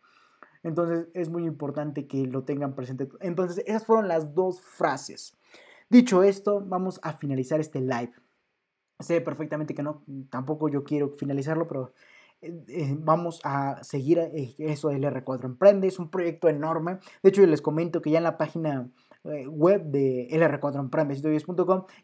[0.62, 3.10] Entonces, es muy importante que lo tengan presente.
[3.20, 5.38] Entonces, esas fueron las dos frases.
[5.90, 8.14] Dicho esto, vamos a finalizar este live.
[9.00, 11.94] Sé perfectamente que no, tampoco yo quiero finalizarlo, pero
[12.44, 15.88] eh, eh, vamos a seguir eh, eso del R4 Emprende.
[15.88, 17.00] Es un proyecto enorme.
[17.22, 18.90] De hecho, les comento que ya en la página
[19.48, 21.16] web de LR4 Emprende,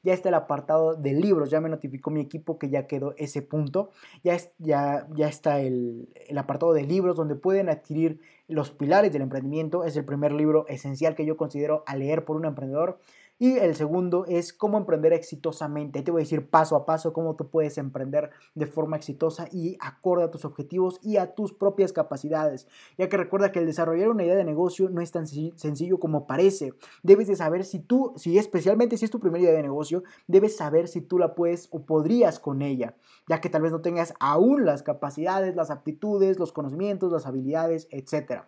[0.04, 1.50] ya está el apartado de libros.
[1.50, 3.92] Ya me notificó mi equipo que ya quedó ese punto.
[4.24, 9.24] Ya, ya, ya está el, el apartado de libros donde pueden adquirir los pilares del
[9.24, 9.84] emprendimiento.
[9.84, 13.00] Es el primer libro esencial que yo considero a leer por un emprendedor.
[13.42, 16.02] Y el segundo es cómo emprender exitosamente.
[16.02, 19.78] Te voy a decir paso a paso cómo tú puedes emprender de forma exitosa y
[19.80, 22.68] acorde a tus objetivos y a tus propias capacidades.
[22.98, 26.28] Ya que recuerda que el desarrollar una idea de negocio no es tan sencillo como
[26.28, 26.74] parece.
[27.02, 30.58] Debes de saber si tú, si especialmente si es tu primera idea de negocio, debes
[30.58, 32.96] saber si tú la puedes o podrías con ella,
[33.30, 37.88] ya que tal vez no tengas aún las capacidades, las aptitudes, los conocimientos, las habilidades,
[37.92, 38.42] etc.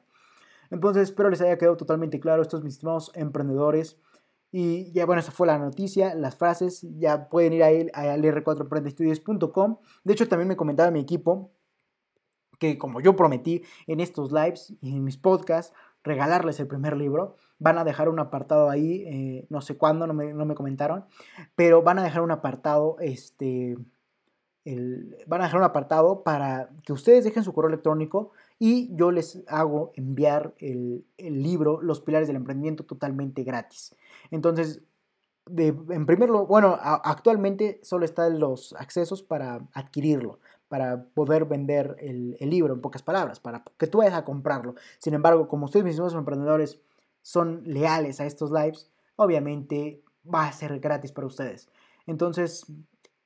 [0.69, 3.97] Entonces espero les haya quedado totalmente claro estos mis estimados emprendedores.
[4.51, 9.77] Y ya bueno, esa fue la noticia, las frases, ya pueden ir a, al r4emprendestudios.com.
[10.03, 11.51] De hecho, también me comentaba mi equipo
[12.59, 15.73] que como yo prometí en estos lives y en mis podcasts,
[16.03, 17.35] regalarles el primer libro.
[17.57, 21.05] Van a dejar un apartado ahí, eh, no sé cuándo, no me, no me, comentaron,
[21.55, 23.77] pero van a dejar un apartado, este,
[24.63, 29.11] el, van a dejar un apartado para que ustedes dejen su correo electrónico y yo
[29.11, 33.95] les hago enviar el, libro Los Pilares del Emprendimiento totalmente gratis.
[34.31, 34.81] Entonces,
[35.57, 42.37] en primer lugar, bueno, actualmente solo están los accesos para adquirirlo, para poder vender el,
[42.39, 44.75] libro, en pocas palabras, para que tú vayas a comprarlo.
[44.99, 46.79] Sin embargo, como ustedes mismos emprendedores
[47.21, 51.67] son leales a estos lives, obviamente va a ser gratis para ustedes.
[52.07, 52.65] Entonces,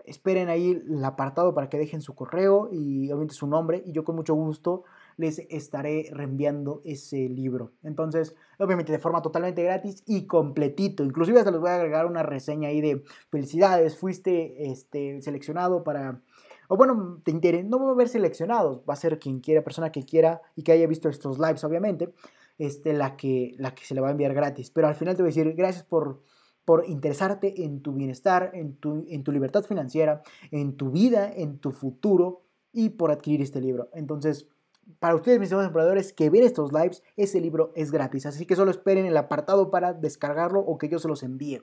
[0.05, 4.03] esperen ahí el apartado para que dejen su correo y obviamente su nombre y yo
[4.03, 4.83] con mucho gusto
[5.17, 7.71] les estaré reenviando ese libro.
[7.83, 11.03] Entonces, obviamente de forma totalmente gratis y completito.
[11.03, 16.21] Inclusive hasta les voy a agregar una reseña ahí de felicidades, fuiste este, seleccionado para...
[16.67, 19.91] O bueno, te interesa, no va a haber seleccionados, va a ser quien quiera, persona
[19.91, 22.11] que quiera y que haya visto estos lives, obviamente,
[22.57, 24.71] este, la, que, la que se le va a enviar gratis.
[24.71, 26.21] Pero al final te voy a decir gracias por
[26.65, 31.59] por interesarte en tu bienestar, en tu, en tu libertad financiera, en tu vida, en
[31.59, 32.41] tu futuro
[32.73, 33.89] y por adquirir este libro.
[33.93, 34.49] Entonces,
[34.99, 38.25] para ustedes, mis amigos emprendedores, que ven estos lives, ese libro es gratis.
[38.25, 41.61] Así que solo esperen el apartado para descargarlo o que yo se los envíe.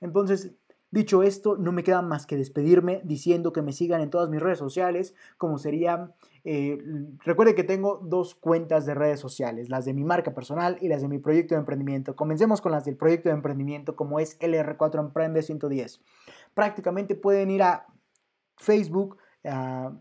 [0.00, 0.52] Entonces,
[0.90, 4.40] dicho esto, no me queda más que despedirme diciendo que me sigan en todas mis
[4.40, 6.14] redes sociales, como sería...
[6.44, 6.78] Eh,
[7.24, 11.02] recuerde que tengo dos cuentas de redes sociales, las de mi marca personal y las
[11.02, 12.16] de mi proyecto de emprendimiento.
[12.16, 16.00] Comencemos con las del proyecto de emprendimiento, como es LR4 Emprende 110.
[16.54, 17.86] Prácticamente pueden ir a
[18.56, 19.92] Facebook, a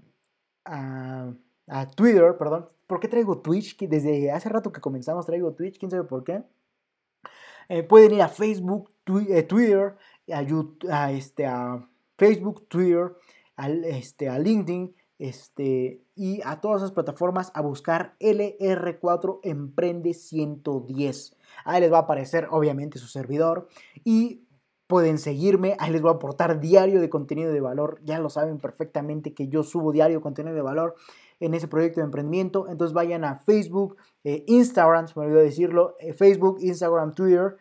[1.95, 2.69] Twitter, perdón.
[2.87, 3.77] ¿Por qué traigo Twitch?
[3.77, 6.43] Que desde hace rato que comenzamos traigo Twitch, quién sabe por qué.
[7.69, 8.91] Eh, pueden ir a Facebook,
[9.29, 9.95] eh, Twitter,
[10.29, 11.87] a, este, a
[12.17, 13.13] Facebook, Twitter,
[13.55, 21.37] a, este, a LinkedIn este, y a todas esas plataformas a buscar LR4 Emprende 110.
[21.63, 23.69] Ahí les va a aparecer obviamente su servidor
[24.03, 24.47] y
[24.87, 28.57] pueden seguirme, ahí les voy a aportar diario de contenido de valor, ya lo saben
[28.57, 30.95] perfectamente que yo subo diario contenido de valor
[31.41, 35.95] en ese proyecto de emprendimiento, entonces vayan a Facebook, eh, Instagram, se me olvidó decirlo,
[35.99, 37.57] eh, Facebook, Instagram, Twitter,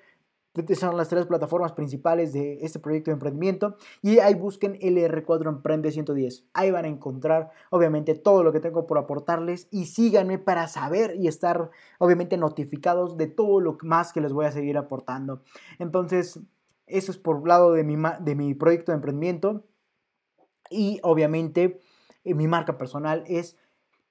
[0.75, 3.77] son las tres plataformas principales de este proyecto de emprendimiento.
[4.03, 6.45] Y ahí busquen LR4 Emprende 110.
[6.55, 9.69] Ahí van a encontrar obviamente todo lo que tengo por aportarles.
[9.71, 14.47] Y síganme para saber y estar obviamente notificados de todo lo más que les voy
[14.47, 15.43] a seguir aportando.
[15.79, 16.41] Entonces,
[16.87, 19.65] eso es por lado de mi, de mi proyecto de emprendimiento.
[20.69, 21.81] Y obviamente
[22.25, 23.57] eh, mi marca personal es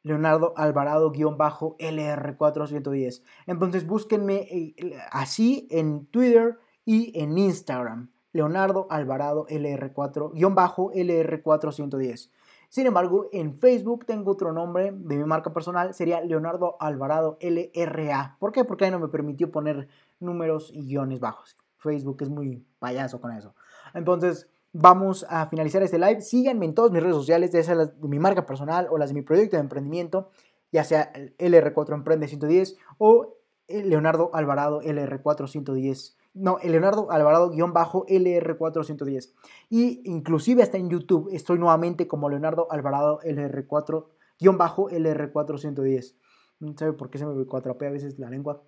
[0.03, 3.21] Leonardo Alvarado-LR410.
[3.47, 4.73] Entonces búsquenme eh,
[5.11, 8.09] así en Twitter y en Instagram.
[8.31, 12.30] Leonardo Alvarado LR4-LR410.
[12.69, 18.38] Sin embargo, en Facebook tengo otro nombre de mi marca personal, sería Leonardo Alvarado LRA.
[18.39, 18.63] ¿Por qué?
[18.63, 19.88] Porque ahí no me permitió poner
[20.19, 21.57] números y guiones bajos.
[21.77, 23.55] Facebook es muy payaso con eso.
[23.95, 26.22] Entonces, vamos a finalizar este live.
[26.22, 29.10] Síganme en todas mis redes sociales, ya sea las de mi marca personal o las
[29.10, 30.30] de mi proyecto de emprendimiento,
[30.72, 33.36] ya sea LR4 Emprende 110 o
[33.68, 36.18] Leonardo Alvarado LR4 110.
[36.36, 39.34] No, Leonardo Alvarado-LR410.
[39.70, 46.16] Y inclusive hasta en YouTube estoy nuevamente como Leonardo Alvarado LR4-LR410.
[46.60, 48.62] No sabe por qué se me cuatrapea a veces la lengua.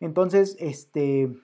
[0.00, 1.36] Entonces, este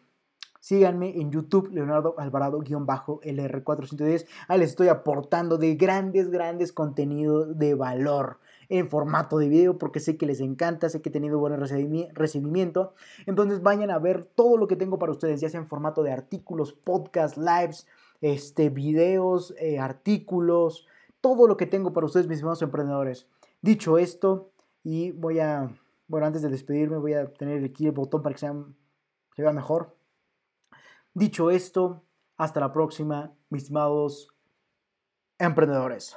[0.61, 4.27] Síganme en YouTube, Leonardo Alvarado-LR410.
[4.49, 10.01] Ahí les estoy aportando de grandes, grandes contenidos de valor en formato de video porque
[10.01, 12.95] sé que les encanta, sé que he tenido buen recibimiento.
[13.27, 16.13] Entonces vayan a ver todo lo que tengo para ustedes, ya sea en formato de
[16.13, 17.87] artículos, podcasts, lives,
[18.21, 20.87] este, videos, eh, artículos,
[21.21, 23.27] todo lo que tengo para ustedes, mis hermanos emprendedores.
[23.63, 24.51] Dicho esto,
[24.85, 25.71] y voy a,
[26.07, 29.98] bueno, antes de despedirme, voy a tener aquí el botón para que se vea mejor.
[31.15, 32.05] Dicho esto,
[32.37, 34.29] hasta la próxima, mis estimados
[35.39, 36.17] emprendedores.